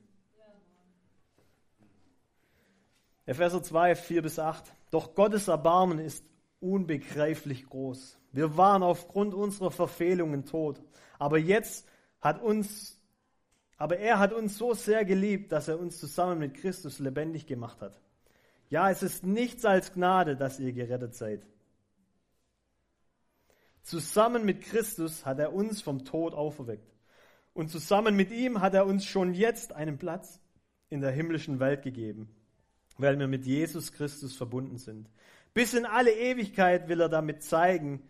Epheser 3.24 3.62
2, 3.62 3.94
4 3.96 4.22
bis 4.22 4.38
8. 4.38 4.72
Doch 4.90 5.14
Gottes 5.14 5.48
Erbarmen 5.48 5.98
ist 5.98 6.24
unbegreiflich 6.60 7.66
groß. 7.66 8.18
Wir 8.32 8.56
waren 8.56 8.82
aufgrund 8.82 9.34
unserer 9.34 9.70
Verfehlungen 9.70 10.44
tot, 10.44 10.82
aber 11.18 11.38
jetzt 11.38 11.86
hat 12.26 12.42
uns, 12.42 13.00
aber 13.78 13.98
er 13.98 14.18
hat 14.18 14.32
uns 14.32 14.58
so 14.58 14.74
sehr 14.74 15.04
geliebt, 15.04 15.52
dass 15.52 15.68
er 15.68 15.78
uns 15.78 15.98
zusammen 15.98 16.38
mit 16.38 16.54
Christus 16.54 16.98
lebendig 16.98 17.46
gemacht 17.46 17.80
hat. 17.80 17.98
Ja, 18.68 18.90
es 18.90 19.02
ist 19.02 19.24
nichts 19.24 19.64
als 19.64 19.92
Gnade, 19.92 20.36
dass 20.36 20.58
ihr 20.58 20.72
gerettet 20.72 21.14
seid. 21.14 21.46
Zusammen 23.82 24.44
mit 24.44 24.62
Christus 24.62 25.24
hat 25.24 25.38
er 25.38 25.54
uns 25.54 25.80
vom 25.80 26.04
Tod 26.04 26.34
auferweckt. 26.34 26.92
Und 27.54 27.70
zusammen 27.70 28.16
mit 28.16 28.32
ihm 28.32 28.60
hat 28.60 28.74
er 28.74 28.84
uns 28.84 29.06
schon 29.06 29.32
jetzt 29.32 29.72
einen 29.72 29.96
Platz 29.96 30.40
in 30.90 31.00
der 31.00 31.12
himmlischen 31.12 31.60
Welt 31.60 31.82
gegeben, 31.82 32.28
weil 32.98 33.18
wir 33.18 33.28
mit 33.28 33.46
Jesus 33.46 33.92
Christus 33.92 34.36
verbunden 34.36 34.78
sind. 34.78 35.08
Bis 35.54 35.72
in 35.72 35.86
alle 35.86 36.12
Ewigkeit 36.12 36.88
will 36.88 37.00
er 37.00 37.08
damit 37.08 37.42
zeigen, 37.42 38.02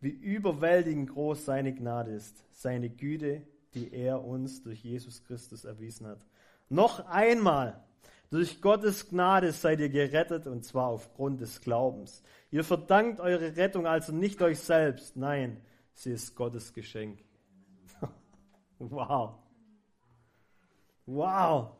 wie 0.00 0.10
überwältigend 0.10 1.10
groß 1.10 1.44
seine 1.44 1.74
Gnade 1.74 2.10
ist, 2.10 2.44
seine 2.50 2.90
Güte, 2.90 3.42
die 3.74 3.92
er 3.92 4.24
uns 4.24 4.62
durch 4.62 4.82
Jesus 4.82 5.22
Christus 5.24 5.64
erwiesen 5.64 6.06
hat. 6.06 6.20
Noch 6.68 7.06
einmal, 7.06 7.82
durch 8.30 8.60
Gottes 8.60 9.08
Gnade 9.08 9.52
seid 9.52 9.80
ihr 9.80 9.88
gerettet 9.88 10.46
und 10.46 10.64
zwar 10.64 10.86
aufgrund 10.86 11.40
des 11.40 11.60
Glaubens. 11.60 12.22
Ihr 12.50 12.62
verdankt 12.62 13.20
eure 13.20 13.56
Rettung 13.56 13.86
also 13.86 14.12
nicht 14.12 14.40
euch 14.40 14.60
selbst, 14.60 15.16
nein, 15.16 15.60
sie 15.94 16.12
ist 16.12 16.36
Gottes 16.36 16.72
Geschenk. 16.72 17.18
wow. 18.78 19.34
Wow. 21.06 21.72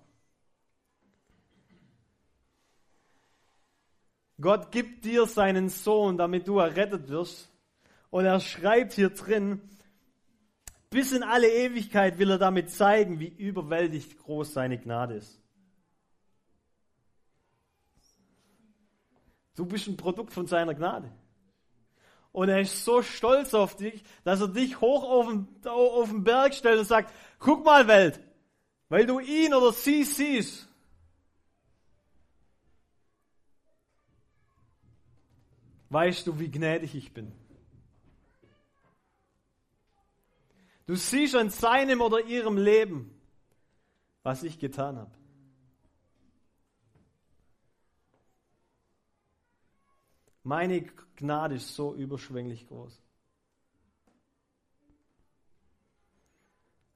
Gott 4.41 4.73
gibt 4.73 5.05
dir 5.05 5.27
seinen 5.27 5.69
Sohn, 5.69 6.17
damit 6.17 6.49
du 6.49 6.59
errettet 6.59 7.09
wirst. 7.09 7.49
Und 8.11 8.25
er 8.25 8.41
schreibt 8.41 8.95
hier 8.95 9.11
drin, 9.11 9.61
bis 10.91 11.13
in 11.13 11.23
alle 11.23 11.49
Ewigkeit 11.49 12.19
will 12.19 12.31
er 12.31 12.39
damit 12.39 12.71
zeigen, 12.71 13.21
wie 13.21 13.29
überwältigt 13.29 14.19
groß 14.19 14.53
seine 14.53 14.79
Gnade 14.79 15.15
ist. 15.15 15.41
Du 19.55 19.65
bist 19.65 19.87
ein 19.87 19.97
Produkt 19.97 20.33
von 20.33 20.47
seiner 20.47 20.75
Gnade. 20.75 21.11
Und 22.33 22.49
er 22.49 22.61
ist 22.61 22.85
so 22.85 23.03
stolz 23.03 23.55
auf 23.55 23.77
dich, 23.77 24.03
dass 24.25 24.41
er 24.41 24.49
dich 24.49 24.81
hoch 24.81 25.05
auf 25.05 25.29
den, 25.29 25.49
auf 25.67 26.09
den 26.09 26.25
Berg 26.25 26.55
stellt 26.55 26.79
und 26.79 26.85
sagt, 26.85 27.13
guck 27.39 27.65
mal 27.65 27.89
Welt, 27.89 28.21
weil 28.89 29.07
du 29.07 29.19
ihn 29.19 29.53
oder 29.53 29.73
sie 29.73 30.05
siehst. 30.05 30.69
Weißt 35.89 36.27
du, 36.27 36.39
wie 36.39 36.51
gnädig 36.51 36.95
ich 36.95 37.13
bin? 37.13 37.33
Du 40.91 40.97
siehst 40.97 41.37
an 41.37 41.51
seinem 41.51 42.01
oder 42.01 42.27
ihrem 42.27 42.57
Leben, 42.57 43.15
was 44.25 44.43
ich 44.43 44.59
getan 44.59 44.99
habe. 44.99 45.13
Meine 50.43 50.83
Gnade 51.15 51.55
ist 51.55 51.77
so 51.77 51.95
überschwänglich 51.95 52.67
groß. 52.67 53.01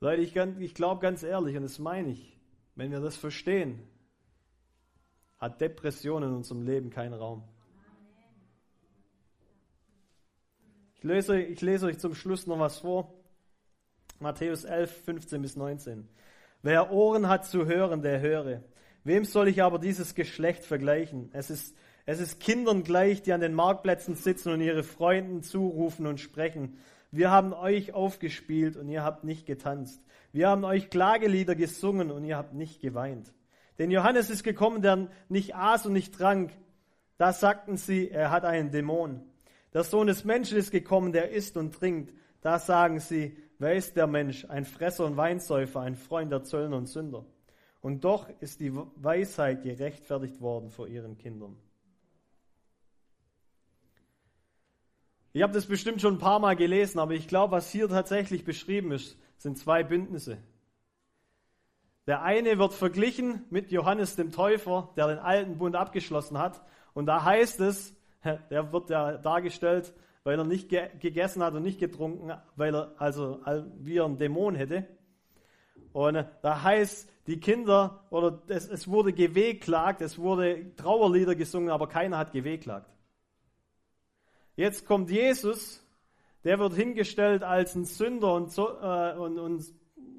Leute, 0.00 0.22
ich, 0.22 0.34
ich 0.34 0.74
glaube 0.74 1.00
ganz 1.00 1.22
ehrlich, 1.22 1.54
und 1.54 1.62
das 1.62 1.78
meine 1.78 2.10
ich, 2.10 2.36
wenn 2.74 2.90
wir 2.90 2.98
das 2.98 3.16
verstehen, 3.16 3.80
hat 5.38 5.60
Depression 5.60 6.24
in 6.24 6.32
unserem 6.32 6.62
Leben 6.62 6.90
keinen 6.90 7.14
Raum. 7.14 7.44
Ich 10.96 11.04
lese, 11.04 11.40
ich 11.40 11.60
lese 11.60 11.86
euch 11.86 12.00
zum 12.00 12.16
Schluss 12.16 12.48
noch 12.48 12.58
was 12.58 12.80
vor. 12.80 13.23
Matthäus 14.24 14.64
11, 14.64 15.04
15 15.04 15.42
bis 15.42 15.54
19. 15.54 16.08
Wer 16.62 16.90
Ohren 16.90 17.28
hat 17.28 17.44
zu 17.44 17.66
hören, 17.66 18.00
der 18.00 18.20
höre. 18.22 18.62
Wem 19.04 19.26
soll 19.26 19.48
ich 19.48 19.62
aber 19.62 19.78
dieses 19.78 20.14
Geschlecht 20.14 20.64
vergleichen? 20.64 21.28
Es 21.34 21.50
ist, 21.50 21.76
es 22.06 22.20
ist 22.20 22.40
Kindern 22.40 22.84
gleich, 22.84 23.20
die 23.20 23.34
an 23.34 23.42
den 23.42 23.52
Marktplätzen 23.52 24.14
sitzen 24.14 24.50
und 24.50 24.62
ihre 24.62 24.82
Freunden 24.82 25.42
zurufen 25.42 26.06
und 26.06 26.20
sprechen. 26.20 26.78
Wir 27.10 27.30
haben 27.30 27.52
euch 27.52 27.92
aufgespielt 27.92 28.78
und 28.78 28.88
ihr 28.88 29.04
habt 29.04 29.24
nicht 29.24 29.44
getanzt. 29.44 30.02
Wir 30.32 30.48
haben 30.48 30.64
euch 30.64 30.88
Klagelieder 30.88 31.54
gesungen 31.54 32.10
und 32.10 32.24
ihr 32.24 32.38
habt 32.38 32.54
nicht 32.54 32.80
geweint. 32.80 33.30
Denn 33.78 33.90
Johannes 33.90 34.30
ist 34.30 34.42
gekommen, 34.42 34.80
der 34.80 35.08
nicht 35.28 35.54
aß 35.54 35.84
und 35.84 35.92
nicht 35.92 36.14
trank. 36.14 36.50
Da 37.18 37.34
sagten 37.34 37.76
sie, 37.76 38.10
er 38.10 38.30
hat 38.30 38.46
einen 38.46 38.70
Dämon. 38.70 39.20
Der 39.74 39.84
Sohn 39.84 40.06
des 40.06 40.24
Menschen 40.24 40.56
ist 40.56 40.70
gekommen, 40.70 41.12
der 41.12 41.30
isst 41.30 41.58
und 41.58 41.74
trinkt. 41.74 42.14
Da 42.40 42.58
sagen 42.58 43.00
sie, 43.00 43.36
Wer 43.58 43.74
ist 43.74 43.96
der 43.96 44.06
Mensch? 44.06 44.44
Ein 44.46 44.64
Fresser 44.64 45.04
und 45.04 45.16
Weinsäufer, 45.16 45.80
ein 45.80 45.96
Freund 45.96 46.32
der 46.32 46.42
Zöllner 46.42 46.76
und 46.76 46.86
Sünder. 46.86 47.24
Und 47.80 48.04
doch 48.04 48.28
ist 48.40 48.60
die 48.60 48.74
Weisheit 48.74 49.62
gerechtfertigt 49.62 50.40
worden 50.40 50.70
vor 50.70 50.88
ihren 50.88 51.18
Kindern. 51.18 51.56
Ich 55.32 55.42
habe 55.42 55.52
das 55.52 55.66
bestimmt 55.66 56.00
schon 56.00 56.14
ein 56.14 56.18
paar 56.18 56.38
Mal 56.38 56.56
gelesen, 56.56 56.98
aber 56.98 57.12
ich 57.12 57.28
glaube, 57.28 57.52
was 57.52 57.70
hier 57.70 57.88
tatsächlich 57.88 58.44
beschrieben 58.44 58.92
ist, 58.92 59.18
sind 59.36 59.58
zwei 59.58 59.82
Bündnisse. 59.82 60.38
Der 62.06 62.22
eine 62.22 62.58
wird 62.58 62.72
verglichen 62.72 63.44
mit 63.50 63.72
Johannes 63.72 64.16
dem 64.16 64.30
Täufer, 64.30 64.92
der 64.96 65.08
den 65.08 65.18
alten 65.18 65.58
Bund 65.58 65.74
abgeschlossen 65.74 66.38
hat. 66.38 66.62
Und 66.92 67.06
da 67.06 67.24
heißt 67.24 67.60
es, 67.60 67.96
der 68.50 68.72
wird 68.72 68.90
ja 68.90 69.18
dargestellt 69.18 69.92
weil 70.24 70.38
er 70.38 70.44
nicht 70.44 70.70
ge 70.70 70.88
gegessen 70.98 71.42
hat 71.42 71.54
und 71.54 71.62
nicht 71.62 71.78
getrunken, 71.78 72.32
weil 72.56 72.74
er 72.74 72.94
also 72.96 73.40
wie 73.78 73.98
er 73.98 74.06
einen 74.06 74.18
Dämon 74.18 74.54
hätte. 74.54 74.86
Und 75.92 76.16
äh, 76.16 76.26
da 76.42 76.62
heißt, 76.62 77.08
die 77.26 77.38
Kinder, 77.38 78.04
oder 78.10 78.42
es, 78.48 78.68
es 78.68 78.88
wurde 78.88 79.12
gewehklagt, 79.12 80.00
es 80.00 80.18
wurde 80.18 80.74
Trauerlieder 80.76 81.34
gesungen, 81.34 81.70
aber 81.70 81.88
keiner 81.88 82.18
hat 82.18 82.32
gewehklagt. 82.32 82.90
Jetzt 84.56 84.86
kommt 84.86 85.10
Jesus, 85.10 85.82
der 86.42 86.58
wird 86.58 86.74
hingestellt 86.74 87.42
als 87.42 87.74
ein 87.74 87.84
Sünder 87.84 88.34
und, 88.34 88.56
äh, 88.58 89.16
und, 89.16 89.38
und 89.38 89.64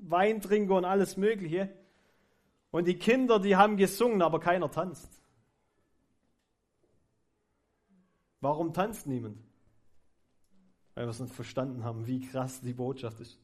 Weintrinker 0.02 0.76
und 0.76 0.86
alles 0.86 1.18
Mögliche. 1.18 1.70
Und 2.72 2.88
die 2.88 2.98
Kinder, 2.98 3.40
die 3.40 3.56
haben 3.56 3.78
gesungen, 3.78 4.22
aber 4.22 4.40
keiner 4.40 4.70
tanzt. 4.70 5.22
Warum 8.42 8.74
tanzt 8.74 9.08
niemand? 9.08 9.38
Weil 10.96 11.06
wir 11.06 11.12
es 11.12 11.20
nicht 11.20 11.34
verstanden 11.34 11.84
haben, 11.84 12.08
wie 12.08 12.22
krass 12.22 12.62
die 12.62 12.74
Botschaft 12.74 13.20
ist. 13.20 13.40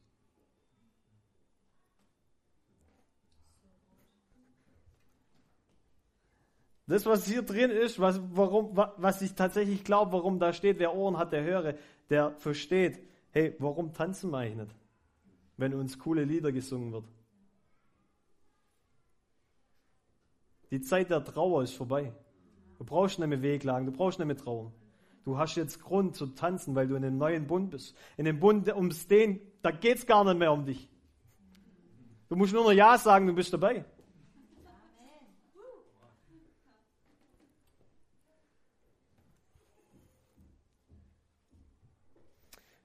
Das, 6.87 7.05
was 7.05 7.25
hier 7.25 7.41
drin 7.41 7.71
ist, 7.71 7.99
was, 7.99 8.19
warum, 8.33 8.75
was 8.75 9.21
ich 9.21 9.33
tatsächlich 9.33 9.83
glaube, 9.85 10.11
warum 10.11 10.39
da 10.39 10.51
steht, 10.51 10.77
wer 10.79 10.93
Ohren 10.93 11.17
hat, 11.17 11.31
der 11.31 11.43
höre, 11.43 11.75
der 12.09 12.31
versteht, 12.31 12.99
hey, 13.31 13.55
warum 13.59 13.93
tanzen 13.93 14.31
wir 14.31 14.39
eigentlich 14.39 14.67
nicht, 14.67 14.75
wenn 15.55 15.73
uns 15.73 15.97
coole 15.97 16.25
Lieder 16.25 16.51
gesungen 16.51 16.91
wird? 16.91 17.05
Die 20.69 20.81
Zeit 20.81 21.09
der 21.09 21.23
Trauer 21.23 21.63
ist 21.63 21.73
vorbei. 21.73 22.13
Du 22.77 22.83
brauchst 22.83 23.19
nicht 23.19 23.27
mehr 23.27 23.41
Wehklagen, 23.41 23.85
du 23.85 23.93
brauchst 23.93 24.19
nicht 24.19 24.27
mehr 24.27 24.37
trauern. 24.37 24.73
Du 25.23 25.37
hast 25.37 25.55
jetzt 25.55 25.81
Grund 25.81 26.15
zu 26.15 26.27
tanzen, 26.27 26.73
weil 26.73 26.87
du 26.87 26.95
in 26.95 27.05
einem 27.05 27.17
neuen 27.17 27.47
Bund 27.47 27.69
bist. 27.69 27.95
In 28.17 28.25
dem 28.25 28.39
Bund, 28.39 28.67
ums 28.73 29.07
den, 29.07 29.39
da 29.61 29.71
geht 29.71 29.97
es 29.97 30.05
gar 30.05 30.23
nicht 30.23 30.37
mehr 30.37 30.51
um 30.51 30.65
dich. 30.65 30.89
Du 32.29 32.35
musst 32.35 32.53
nur 32.53 32.63
noch 32.63 32.71
Ja 32.71 32.97
sagen, 32.97 33.27
du 33.27 33.33
bist 33.33 33.53
dabei. 33.53 33.85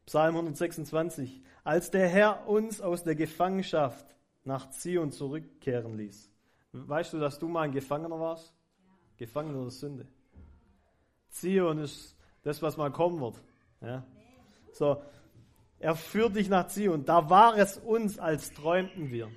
Psalm 0.07 0.37
126. 0.37 1.43
Als 1.65 1.91
der 1.91 2.09
Herr 2.09 2.49
uns 2.49 2.81
aus 2.81 3.03
der 3.03 3.17
Gefangenschaft 3.17 4.07
nach 4.45 4.71
Zion 4.71 5.11
zurückkehren 5.11 5.97
ließ. 5.97 6.31
Weißt 6.73 7.13
du, 7.13 7.19
dass 7.19 7.39
du 7.39 7.49
mal 7.49 7.63
ein 7.63 7.73
Gefangener 7.73 8.21
warst? 8.21 8.55
Ja. 8.79 8.95
Gefangener 9.17 9.63
der 9.63 9.71
Sünde. 9.71 10.07
Zion 11.31 11.79
ist 11.79 12.16
das, 12.47 12.63
was 12.63 12.77
mal 12.77 12.93
kommen 12.93 13.21
wird. 13.21 13.43
Ja. 13.81 14.05
So, 14.73 15.03
er 15.81 15.97
führt 15.97 16.37
dich 16.37 16.49
nach 16.49 16.69
Zion. 16.69 17.05
Da 17.05 17.29
war 17.29 17.59
es 17.59 17.77
uns, 17.77 18.21
als 18.21 18.53
träumten 18.53 19.11
wir. 19.11 19.29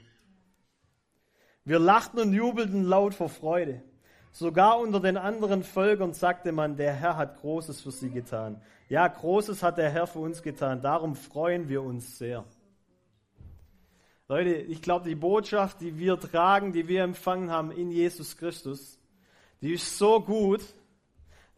Wir 1.66 1.80
lachten 1.80 2.20
und 2.20 2.34
jubelten 2.34 2.84
laut 2.84 3.16
vor 3.16 3.30
Freude. 3.30 3.82
Sogar 4.32 4.80
unter 4.80 5.00
den 5.00 5.18
anderen 5.18 5.64
Völkern 5.64 6.14
sagte 6.14 6.52
man, 6.52 6.78
der 6.78 6.94
Herr 6.94 7.18
hat 7.18 7.42
Großes 7.42 7.82
für 7.82 7.92
sie 7.92 8.12
getan. 8.12 8.62
Ja, 8.90 9.08
Großes 9.08 9.64
hat 9.64 9.80
der 9.80 9.90
Herr 9.90 10.06
für 10.06 10.20
uns 10.20 10.44
getan. 10.44 10.84
Darum 10.84 11.16
freuen 11.16 11.68
wir 11.68 11.82
uns 11.82 12.20
sehr. 12.20 12.46
Leute, 14.28 14.54
ich 14.54 14.84
glaube, 14.84 15.10
die 15.10 15.16
Botschaft, 15.16 15.82
die 15.82 15.98
wir 15.98 16.20
tragen, 16.20 16.74
die 16.74 16.88
wir 16.88 17.04
empfangen 17.04 17.50
haben 17.50 17.72
in 17.72 17.90
Jesus 17.90 18.38
Christus, 18.38 19.00
die 19.62 19.74
ist 19.74 19.98
so 19.98 20.22
gut, 20.22 20.62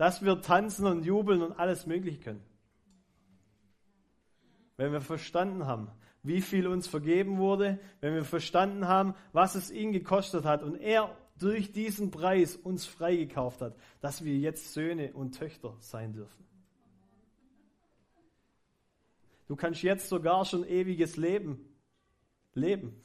dass 0.02 0.26
wir 0.26 0.42
tanzen 0.42 0.88
und 0.88 1.06
jubeln 1.06 1.44
und 1.44 1.60
alles 1.60 1.86
Mögliche 1.86 2.20
können. 2.20 2.44
Wenn 4.76 4.92
wir 4.94 5.00
verstanden 5.00 5.68
haben, 5.68 5.92
wie 6.24 6.42
viel 6.42 6.66
uns 6.66 6.88
vergeben 6.88 7.38
wurde, 7.38 7.80
wenn 8.00 8.16
wir 8.16 8.24
verstanden 8.24 8.88
haben, 8.88 9.14
was 9.32 9.54
es 9.54 9.70
ihn 9.70 9.92
gekostet 9.92 10.44
hat 10.44 10.64
und 10.64 10.74
er 10.74 11.16
durch 11.38 11.72
diesen 11.72 12.10
Preis 12.10 12.56
uns 12.56 12.88
freigekauft 12.88 13.62
hat, 13.62 13.76
dass 14.00 14.24
wir 14.24 14.36
jetzt 14.40 14.74
Söhne 14.74 15.14
und 15.14 15.38
Töchter 15.38 15.76
sein 15.78 16.14
dürfen. 16.14 16.48
Du 19.46 19.56
kannst 19.56 19.84
jetzt 19.84 20.10
sogar 20.10 20.46
schon 20.46 20.68
ewiges 20.68 21.16
Leben 21.16 21.64
leben, 22.56 23.00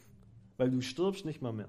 weil 0.57 0.71
du 0.71 0.81
stirbst 0.81 1.27
nicht 1.27 1.43
mal 1.43 1.53
mehr. 1.53 1.69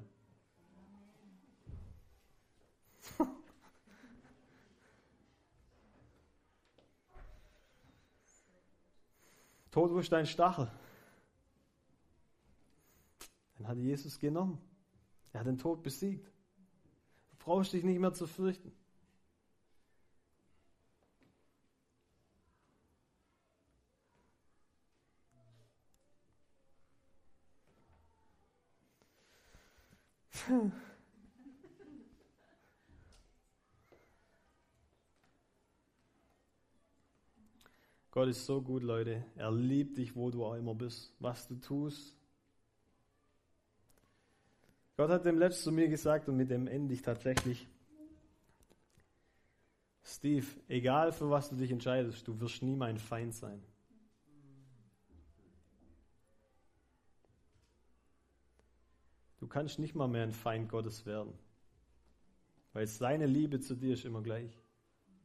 Tod, 9.78 9.92
wo 9.92 10.00
ist 10.00 10.12
dein 10.12 10.26
Stachel? 10.26 10.72
Den 13.60 13.68
hat 13.68 13.78
Jesus 13.78 14.18
genommen. 14.18 14.58
Er 15.34 15.42
hat 15.42 15.48
den 15.48 15.60
Tod 15.60 15.84
besiegt 15.84 16.32
brauchst 17.48 17.72
dich 17.72 17.84
nicht 17.84 18.00
mehr 18.00 18.12
zu 18.12 18.28
fürchten. 18.28 18.74
Gott 38.17 38.30
ist 38.30 38.47
so 38.47 38.63
gut, 38.63 38.82
Leute. 38.82 39.23
Er 39.36 39.51
liebt 39.51 39.99
dich, 39.99 40.15
wo 40.15 40.32
du 40.32 40.43
auch 40.43 40.56
immer 40.56 40.73
bist, 40.73 41.13
was 41.19 41.47
du 41.47 41.53
tust. 41.53 42.17
Gott 44.95 45.12
hat 45.12 45.23
dem 45.23 45.38
letzten 45.38 45.65
zu 45.65 45.71
mir 45.71 45.88
gesagt 45.88 46.27
und 46.27 46.36
mit 46.36 46.49
dem 46.49 46.65
ende 46.65 46.95
ich 46.95 47.03
tatsächlich. 47.03 47.67
Steve, 50.03 50.47
egal 50.67 51.12
für 51.12 51.30
was 51.30 51.49
du 51.49 51.58
dich 51.58 51.69
entscheidest, 51.69 52.27
du 52.27 52.39
wirst 52.39 52.63
nie 52.63 52.75
mein 52.75 52.97
Feind 52.97 53.36
sein. 53.36 53.62
Du 59.38 59.45
kannst 59.45 59.77
nicht 59.77 59.93
mal 59.93 60.08
mehr 60.08 60.23
ein 60.23 60.34
Feind 60.34 60.69
Gottes 60.69 61.06
werden, 61.06 61.38
weil 62.73 62.88
seine 62.88 63.27
Liebe 63.27 63.60
zu 63.60 63.75
dir 63.75 63.93
ist 63.93 64.06
immer 64.06 64.23
gleich. 64.23 64.58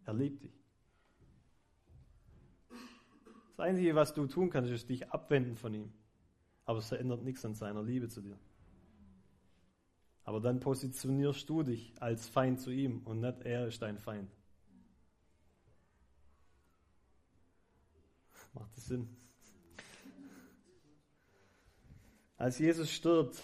Er 0.05 0.13
liebt 0.13 0.43
dich. 0.43 0.62
Das 3.57 3.67
Einzige, 3.67 3.95
was 3.95 4.15
du 4.15 4.27
tun 4.27 4.51
kannst, 4.51 4.71
ist 4.71 4.89
dich 4.89 5.11
abwenden 5.11 5.57
von 5.57 5.75
ihm. 5.75 5.93
Aber 6.65 6.79
es 6.79 6.89
verändert 6.89 7.23
nichts 7.23 7.45
an 7.45 7.55
seiner 7.55 7.83
Liebe 7.83 8.09
zu 8.09 8.23
dir. 8.23 8.39
Aber 10.25 10.41
dann 10.41 10.61
positionierst 10.61 11.49
du 11.49 11.63
dich 11.63 11.93
als 12.01 12.29
Feind 12.29 12.61
zu 12.61 12.71
ihm 12.71 13.03
und 13.05 13.21
nicht 13.21 13.43
er 13.43 13.67
ist 13.67 13.83
dein 13.83 13.99
Feind. 13.99 14.31
Macht 18.55 18.77
das 18.77 18.87
Sinn? 18.87 19.09
Als 22.37 22.59
Jesus 22.59 22.91
stirbt, 22.91 23.43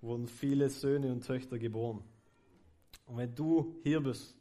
wurden 0.00 0.28
viele 0.28 0.68
Söhne 0.70 1.10
und 1.10 1.26
Töchter 1.26 1.58
geboren. 1.58 2.02
Und 3.06 3.16
wenn 3.16 3.34
du 3.34 3.76
hier 3.82 4.00
bist 4.00 4.36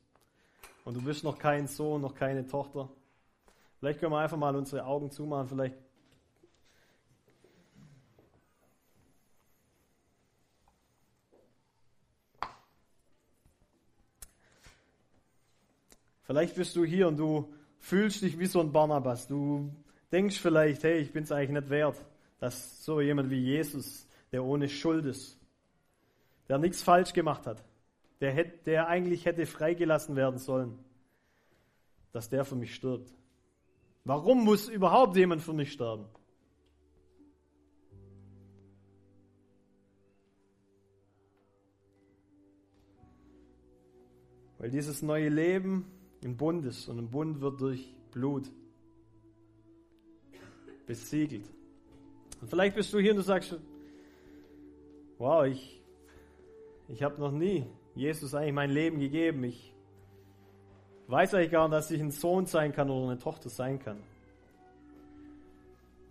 und 0.85 0.93
du 0.93 1.01
bist 1.01 1.23
noch 1.23 1.37
kein 1.37 1.67
Sohn, 1.67 2.01
noch 2.01 2.15
keine 2.15 2.47
Tochter, 2.47 2.89
vielleicht 3.79 3.99
können 3.99 4.13
wir 4.13 4.19
einfach 4.19 4.37
mal 4.37 4.55
unsere 4.55 4.85
Augen 4.85 5.11
zumachen, 5.11 5.49
vielleicht. 5.49 5.75
Vielleicht 16.23 16.55
bist 16.55 16.75
du 16.75 16.83
hier 16.83 17.07
und 17.07 17.17
du 17.17 17.53
fühlst 17.77 18.23
dich 18.23 18.39
wie 18.39 18.47
so 18.47 18.59
ein 18.59 18.71
Barnabas. 18.71 19.27
Du 19.27 19.71
denkst 20.11 20.39
vielleicht, 20.39 20.83
hey, 20.83 20.97
ich 20.97 21.13
bin 21.13 21.23
es 21.23 21.31
eigentlich 21.31 21.51
nicht 21.51 21.69
wert, 21.69 22.03
dass 22.39 22.83
so 22.83 22.99
jemand 22.99 23.29
wie 23.29 23.39
Jesus, 23.39 24.07
der 24.31 24.43
ohne 24.43 24.67
Schuld 24.67 25.05
ist, 25.05 25.37
der 26.49 26.57
nichts 26.57 26.81
falsch 26.81 27.13
gemacht 27.13 27.45
hat, 27.45 27.63
der, 28.21 28.31
hätte, 28.31 28.63
der 28.65 28.87
eigentlich 28.87 29.25
hätte 29.25 29.45
freigelassen 29.45 30.15
werden 30.15 30.39
sollen, 30.39 30.79
dass 32.11 32.29
der 32.29 32.45
für 32.45 32.55
mich 32.55 32.73
stirbt. 32.73 33.13
Warum 34.03 34.43
muss 34.43 34.69
überhaupt 34.69 35.15
jemand 35.17 35.41
für 35.41 35.53
mich 35.53 35.71
sterben? 35.71 36.05
Weil 44.57 44.69
dieses 44.69 45.01
neue 45.01 45.29
Leben 45.29 45.85
ein 46.23 46.37
Bund 46.37 46.65
ist 46.65 46.87
und 46.87 46.97
ein 46.97 47.09
Bund 47.09 47.41
wird 47.41 47.59
durch 47.61 47.93
Blut 48.11 48.51
besiegelt. 50.85 51.45
Und 52.41 52.49
vielleicht 52.49 52.75
bist 52.75 52.93
du 52.93 52.99
hier 52.99 53.11
und 53.11 53.17
du 53.17 53.23
sagst, 53.23 53.57
wow, 55.17 55.45
ich, 55.45 55.81
ich 56.87 57.03
habe 57.03 57.19
noch 57.19 57.31
nie 57.31 57.65
Jesus 57.95 58.35
eigentlich 58.35 58.53
mein 58.53 58.69
Leben 58.69 58.99
gegeben. 58.99 59.43
Ich 59.45 59.73
weiß 61.07 61.33
eigentlich 61.33 61.51
gar 61.51 61.67
nicht, 61.67 61.77
dass 61.77 61.91
ich 61.91 62.01
ein 62.01 62.11
Sohn 62.11 62.45
sein 62.45 62.71
kann 62.71 62.89
oder 62.89 63.11
eine 63.11 63.19
Tochter 63.19 63.49
sein 63.49 63.79
kann. 63.79 64.03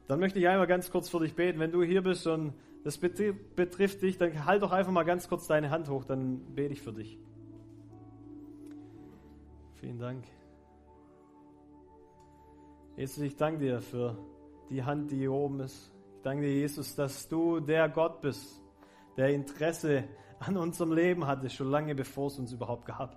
Dann 0.06 0.20
möchte 0.20 0.38
ich 0.38 0.48
einmal 0.48 0.66
ganz 0.66 0.90
kurz 0.90 1.08
für 1.08 1.20
dich 1.20 1.34
beten. 1.34 1.58
Wenn 1.58 1.72
du 1.72 1.82
hier 1.82 2.02
bist 2.02 2.26
und 2.26 2.54
das 2.84 2.98
betrifft 2.98 4.02
dich, 4.02 4.18
dann 4.18 4.44
halt 4.44 4.62
doch 4.62 4.72
einfach 4.72 4.92
mal 4.92 5.04
ganz 5.04 5.28
kurz 5.28 5.46
deine 5.46 5.70
Hand 5.70 5.88
hoch, 5.88 6.04
dann 6.04 6.40
bete 6.54 6.74
ich 6.74 6.82
für 6.82 6.92
dich. 6.92 7.18
Vielen 9.80 9.98
Dank. 9.98 10.24
Jesus, 12.96 13.18
ich 13.18 13.36
danke 13.36 13.60
dir 13.60 13.80
für 13.80 14.16
die 14.70 14.82
Hand, 14.82 15.10
die 15.10 15.16
hier 15.16 15.32
oben 15.32 15.60
ist. 15.60 15.90
Ich 16.16 16.22
danke 16.22 16.44
dir, 16.44 16.52
Jesus, 16.52 16.94
dass 16.94 17.28
du 17.28 17.60
der 17.60 17.88
Gott 17.88 18.20
bist, 18.20 18.62
der 19.16 19.30
Interesse 19.30 20.04
an 20.46 20.56
unserem 20.56 20.92
Leben 20.92 21.26
hattest, 21.26 21.56
schon 21.56 21.70
lange 21.70 21.94
bevor 21.94 22.28
es 22.28 22.38
uns 22.38 22.52
überhaupt 22.52 22.86
gab. 22.86 23.16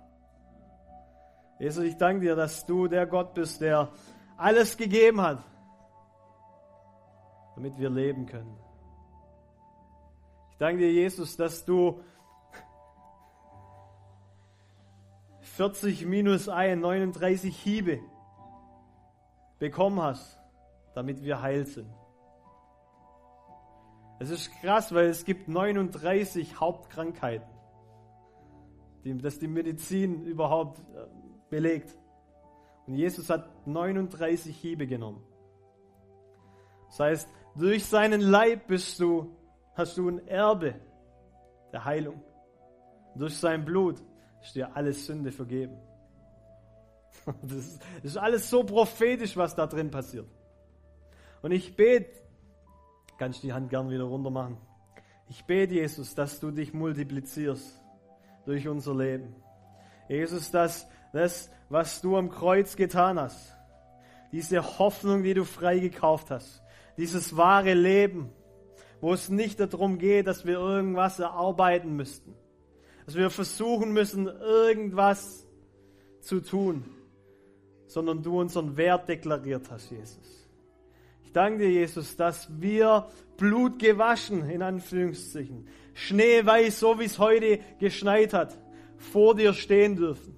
Jesus, 1.58 1.84
ich 1.84 1.96
danke 1.96 2.20
dir, 2.20 2.36
dass 2.36 2.66
du 2.66 2.86
der 2.86 3.06
Gott 3.06 3.34
bist, 3.34 3.60
der 3.60 3.88
alles 4.36 4.76
gegeben 4.76 5.20
hat, 5.20 5.44
damit 7.56 7.76
wir 7.78 7.90
leben 7.90 8.26
können. 8.26 8.56
Ich 10.52 10.58
danke 10.58 10.78
dir, 10.78 10.92
Jesus, 10.92 11.36
dass 11.36 11.64
du 11.64 12.00
40 15.40 16.06
minus 16.06 16.48
1, 16.48 16.80
39 16.80 17.56
Hiebe 17.56 17.98
bekommen 19.58 20.00
hast, 20.00 20.38
damit 20.94 21.22
wir 21.24 21.42
heil 21.42 21.66
sind. 21.66 21.92
Es 24.20 24.30
ist 24.30 24.50
krass, 24.60 24.92
weil 24.92 25.06
es 25.06 25.24
gibt 25.24 25.48
39 25.48 26.58
Hauptkrankheiten, 26.58 27.48
die, 29.04 29.16
dass 29.16 29.38
die 29.38 29.46
Medizin 29.46 30.24
überhaupt 30.24 30.80
äh, 30.80 31.06
belegt. 31.50 31.96
Und 32.86 32.94
Jesus 32.94 33.30
hat 33.30 33.48
39 33.66 34.56
Hiebe 34.56 34.86
genommen. 34.86 35.22
Das 36.88 37.00
heißt, 37.00 37.28
durch 37.54 37.84
seinen 37.84 38.20
Leib 38.20 38.66
bist 38.66 38.98
du, 38.98 39.36
hast 39.74 39.96
du 39.98 40.08
ein 40.08 40.26
Erbe 40.26 40.74
der 41.72 41.84
Heilung. 41.84 42.22
Durch 43.14 43.36
sein 43.36 43.64
Blut 43.64 44.02
ist 44.42 44.54
dir 44.54 44.74
alles 44.76 45.06
Sünde 45.06 45.32
vergeben. 45.32 45.78
Das 47.42 47.52
ist, 47.52 47.82
das 47.96 48.12
ist 48.12 48.16
alles 48.16 48.48
so 48.48 48.64
prophetisch, 48.64 49.36
was 49.36 49.54
da 49.54 49.66
drin 49.66 49.90
passiert. 49.90 50.26
Und 51.42 51.52
ich 51.52 51.76
bete, 51.76 52.18
kannst 53.18 53.42
die 53.42 53.52
Hand 53.52 53.70
gern 53.70 53.90
wieder 53.90 54.04
runter 54.04 54.30
machen. 54.30 54.56
Ich 55.28 55.44
bete, 55.44 55.74
Jesus, 55.74 56.14
dass 56.14 56.40
du 56.40 56.50
dich 56.50 56.72
multiplizierst 56.72 57.78
durch 58.46 58.66
unser 58.66 58.94
Leben. 58.94 59.34
Jesus, 60.08 60.50
dass 60.50 60.88
das, 61.12 61.50
was 61.68 62.00
du 62.00 62.16
am 62.16 62.30
Kreuz 62.30 62.76
getan 62.76 63.20
hast, 63.20 63.54
diese 64.32 64.78
Hoffnung, 64.78 65.22
die 65.22 65.34
du 65.34 65.44
freigekauft 65.44 66.30
hast, 66.30 66.62
dieses 66.96 67.36
wahre 67.36 67.74
Leben, 67.74 68.30
wo 69.00 69.12
es 69.12 69.28
nicht 69.28 69.60
darum 69.60 69.98
geht, 69.98 70.26
dass 70.26 70.46
wir 70.46 70.54
irgendwas 70.54 71.18
erarbeiten 71.18 71.94
müssten, 71.94 72.34
dass 73.04 73.14
wir 73.14 73.30
versuchen 73.30 73.92
müssen, 73.92 74.26
irgendwas 74.26 75.46
zu 76.20 76.40
tun, 76.40 76.84
sondern 77.86 78.22
du 78.22 78.40
unseren 78.40 78.76
Wert 78.76 79.08
deklariert 79.08 79.70
hast, 79.70 79.90
Jesus. 79.90 80.47
Ich 81.28 81.34
danke 81.34 81.58
dir, 81.58 81.70
Jesus, 81.70 82.16
dass 82.16 82.48
wir 82.58 83.06
Blut 83.36 83.78
gewaschen, 83.78 84.48
in 84.48 84.62
Anführungszeichen, 84.62 85.68
schneeweiß, 85.92 86.80
so 86.80 86.98
wie 86.98 87.04
es 87.04 87.18
heute 87.18 87.58
geschneit 87.78 88.32
hat, 88.32 88.56
vor 88.96 89.34
dir 89.34 89.52
stehen 89.52 89.94
dürfen 89.94 90.34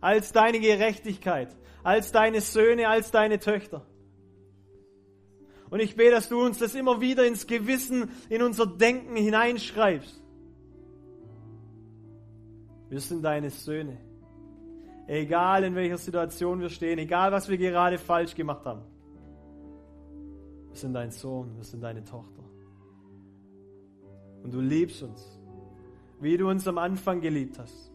als 0.00 0.32
deine 0.32 0.58
Gerechtigkeit, 0.58 1.54
als 1.82 2.12
deine 2.12 2.40
Söhne, 2.40 2.88
als 2.88 3.10
deine 3.10 3.38
Töchter. 3.38 3.84
Und 5.68 5.80
ich 5.80 5.96
bete, 5.96 6.12
dass 6.12 6.30
du 6.30 6.42
uns 6.42 6.56
das 6.56 6.74
immer 6.74 7.02
wieder 7.02 7.26
ins 7.26 7.46
Gewissen, 7.46 8.10
in 8.30 8.40
unser 8.40 8.64
Denken 8.64 9.16
hineinschreibst. 9.16 10.18
Wir 12.88 13.00
sind 13.00 13.22
deine 13.22 13.50
Söhne. 13.50 13.98
Egal 15.06 15.64
in 15.64 15.74
welcher 15.74 15.98
Situation 15.98 16.58
wir 16.62 16.70
stehen, 16.70 16.98
egal 16.98 17.32
was 17.32 17.50
wir 17.50 17.58
gerade 17.58 17.98
falsch 17.98 18.34
gemacht 18.34 18.64
haben. 18.64 18.80
Wir 20.70 20.76
sind 20.76 20.94
dein 20.94 21.10
Sohn, 21.10 21.56
wir 21.56 21.64
sind 21.64 21.82
deine 21.82 22.02
Tochter. 22.04 22.42
Und 24.42 24.54
du 24.54 24.60
liebst 24.60 25.02
uns, 25.02 25.38
wie 26.20 26.36
du 26.36 26.48
uns 26.48 26.66
am 26.66 26.78
Anfang 26.78 27.20
geliebt 27.20 27.58
hast. 27.58 27.92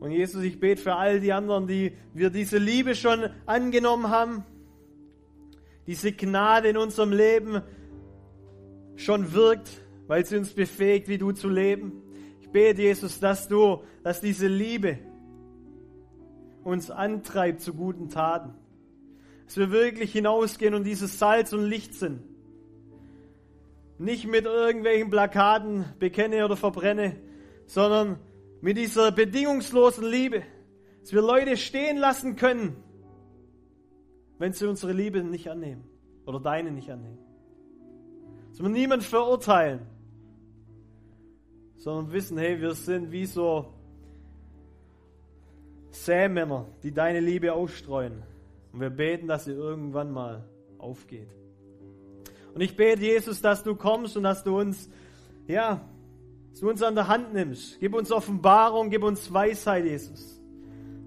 Und 0.00 0.10
Jesus, 0.10 0.42
ich 0.44 0.60
bete 0.60 0.82
für 0.82 0.96
all 0.96 1.20
die 1.20 1.32
anderen, 1.32 1.66
die 1.66 1.92
wir 2.12 2.30
diese 2.30 2.58
Liebe 2.58 2.94
schon 2.94 3.30
angenommen 3.46 4.10
haben, 4.10 4.44
diese 5.86 6.12
Gnade 6.12 6.68
in 6.68 6.76
unserem 6.76 7.10
Leben 7.10 7.62
schon 8.96 9.32
wirkt, 9.32 9.82
weil 10.06 10.24
sie 10.24 10.36
uns 10.36 10.52
befähigt, 10.52 11.08
wie 11.08 11.18
du 11.18 11.32
zu 11.32 11.48
leben. 11.48 12.02
Ich 12.40 12.50
bete, 12.50 12.82
Jesus, 12.82 13.18
dass 13.18 13.48
du, 13.48 13.82
dass 14.02 14.20
diese 14.20 14.46
Liebe 14.46 14.98
uns 16.62 16.90
antreibt 16.90 17.60
zu 17.60 17.74
guten 17.74 18.08
Taten. 18.08 18.54
Dass 19.46 19.56
wir 19.56 19.70
wirklich 19.70 20.12
hinausgehen 20.12 20.74
und 20.74 20.84
dieses 20.84 21.18
Salz 21.18 21.52
und 21.52 21.64
Licht 21.64 21.94
sind. 21.94 22.22
Nicht 23.98 24.26
mit 24.26 24.44
irgendwelchen 24.44 25.10
Plakaten 25.10 25.84
bekenne 25.98 26.44
oder 26.44 26.56
verbrenne, 26.56 27.16
sondern 27.66 28.18
mit 28.60 28.76
dieser 28.76 29.12
bedingungslosen 29.12 30.04
Liebe, 30.04 30.42
dass 31.00 31.12
wir 31.12 31.22
Leute 31.22 31.56
stehen 31.56 31.98
lassen 31.98 32.36
können, 32.36 32.76
wenn 34.38 34.52
sie 34.52 34.66
unsere 34.66 34.92
Liebe 34.92 35.22
nicht 35.22 35.48
annehmen 35.48 35.84
oder 36.26 36.40
deine 36.40 36.70
nicht 36.70 36.90
annehmen. 36.90 37.18
Dass 38.50 38.60
wir 38.60 38.68
niemanden 38.68 39.04
verurteilen, 39.04 39.80
sondern 41.76 42.12
wissen, 42.12 42.38
hey, 42.38 42.60
wir 42.60 42.72
sind 42.74 43.12
wie 43.12 43.26
so 43.26 43.74
Sämänner, 45.90 46.66
die 46.82 46.92
deine 46.92 47.20
Liebe 47.20 47.52
ausstreuen. 47.52 48.22
Und 48.74 48.80
wir 48.80 48.90
beten, 48.90 49.28
dass 49.28 49.44
sie 49.44 49.52
irgendwann 49.52 50.10
mal 50.10 50.48
aufgeht. 50.78 51.28
Und 52.54 52.60
ich 52.60 52.76
bete, 52.76 53.02
Jesus, 53.02 53.40
dass 53.40 53.62
du 53.62 53.76
kommst 53.76 54.16
und 54.16 54.24
dass 54.24 54.42
du 54.42 54.58
uns, 54.58 54.90
ja, 55.46 55.88
dass 56.50 56.58
du 56.58 56.68
uns 56.68 56.82
an 56.82 56.96
der 56.96 57.06
Hand 57.06 57.32
nimmst. 57.32 57.78
Gib 57.78 57.94
uns 57.94 58.10
Offenbarung, 58.10 58.90
gib 58.90 59.04
uns 59.04 59.32
Weisheit, 59.32 59.84
Jesus. 59.84 60.42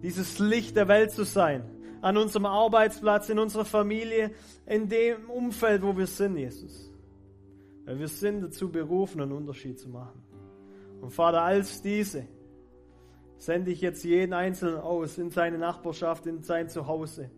Dieses 0.01 0.39
Licht 0.39 0.77
der 0.77 0.88
Welt 0.88 1.12
zu 1.12 1.25
sein. 1.25 1.65
An 1.99 2.15
unserem 2.15 2.45
Arbeitsplatz, 2.45 3.27
in 3.27 3.38
unserer 3.38 3.65
Familie, 3.65 4.32
in 4.65 4.88
dem 4.88 5.30
Umfeld, 5.30 5.82
wo 5.82 5.97
wir 5.97 6.08
sind, 6.08 6.38
Jesus. 6.38 6.89
Weil 7.84 7.99
wir 7.99 8.08
sind 8.08 8.43
dazu 8.43 8.71
berufen, 8.71 9.19
einen 9.19 9.34
Unterschied 9.34 9.77
zu 9.77 9.89
machen. 9.89 10.23
Und 11.01 11.10
Vater, 11.10 11.41
als 11.41 11.82
diese 11.82 12.25
sende 13.38 13.71
ich 13.71 13.82
jetzt 13.82 14.06
jeden 14.06 14.32
Einzelnen 14.32 14.77
aus 14.77 15.17
in 15.17 15.32
seine 15.32 15.58
Nachbarschaft, 15.58 16.27
in 16.27 16.43
sein 16.43 16.69
Zuhause. 16.69 17.30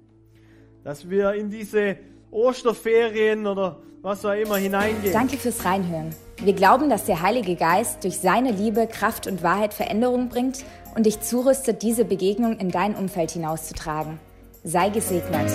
Dass 0.84 1.10
wir 1.10 1.34
in 1.34 1.50
diese 1.50 1.98
Osterferien 2.32 3.46
oder 3.48 3.78
was 4.02 4.24
auch 4.26 4.34
immer 4.34 4.58
hineingehen. 4.58 5.13
Danke 5.13 5.38
fürs 5.38 5.65
Reinhören. 5.65 6.15
Wir 6.42 6.54
glauben, 6.54 6.89
dass 6.89 7.06
der 7.06 7.22
Heilige 7.22 7.56
Geist 7.56 8.04
durch 8.04 8.18
seine 8.18 8.52
Liebe, 8.52 8.88
Kraft 8.88 9.28
und 9.28 9.44
Wahrheit 9.44 9.74
Veränderung 9.74 10.30
bringt 10.30 10.63
und 10.96 11.06
dich 11.06 11.20
zurüstet, 11.20 11.82
diese 11.82 12.06
Begegnung 12.06 12.58
in 12.58 12.72
dein 12.72 12.96
Umfeld 12.96 13.32
hinauszutragen. 13.32 14.20
Sei 14.63 14.89
gesegnet. 14.89 15.52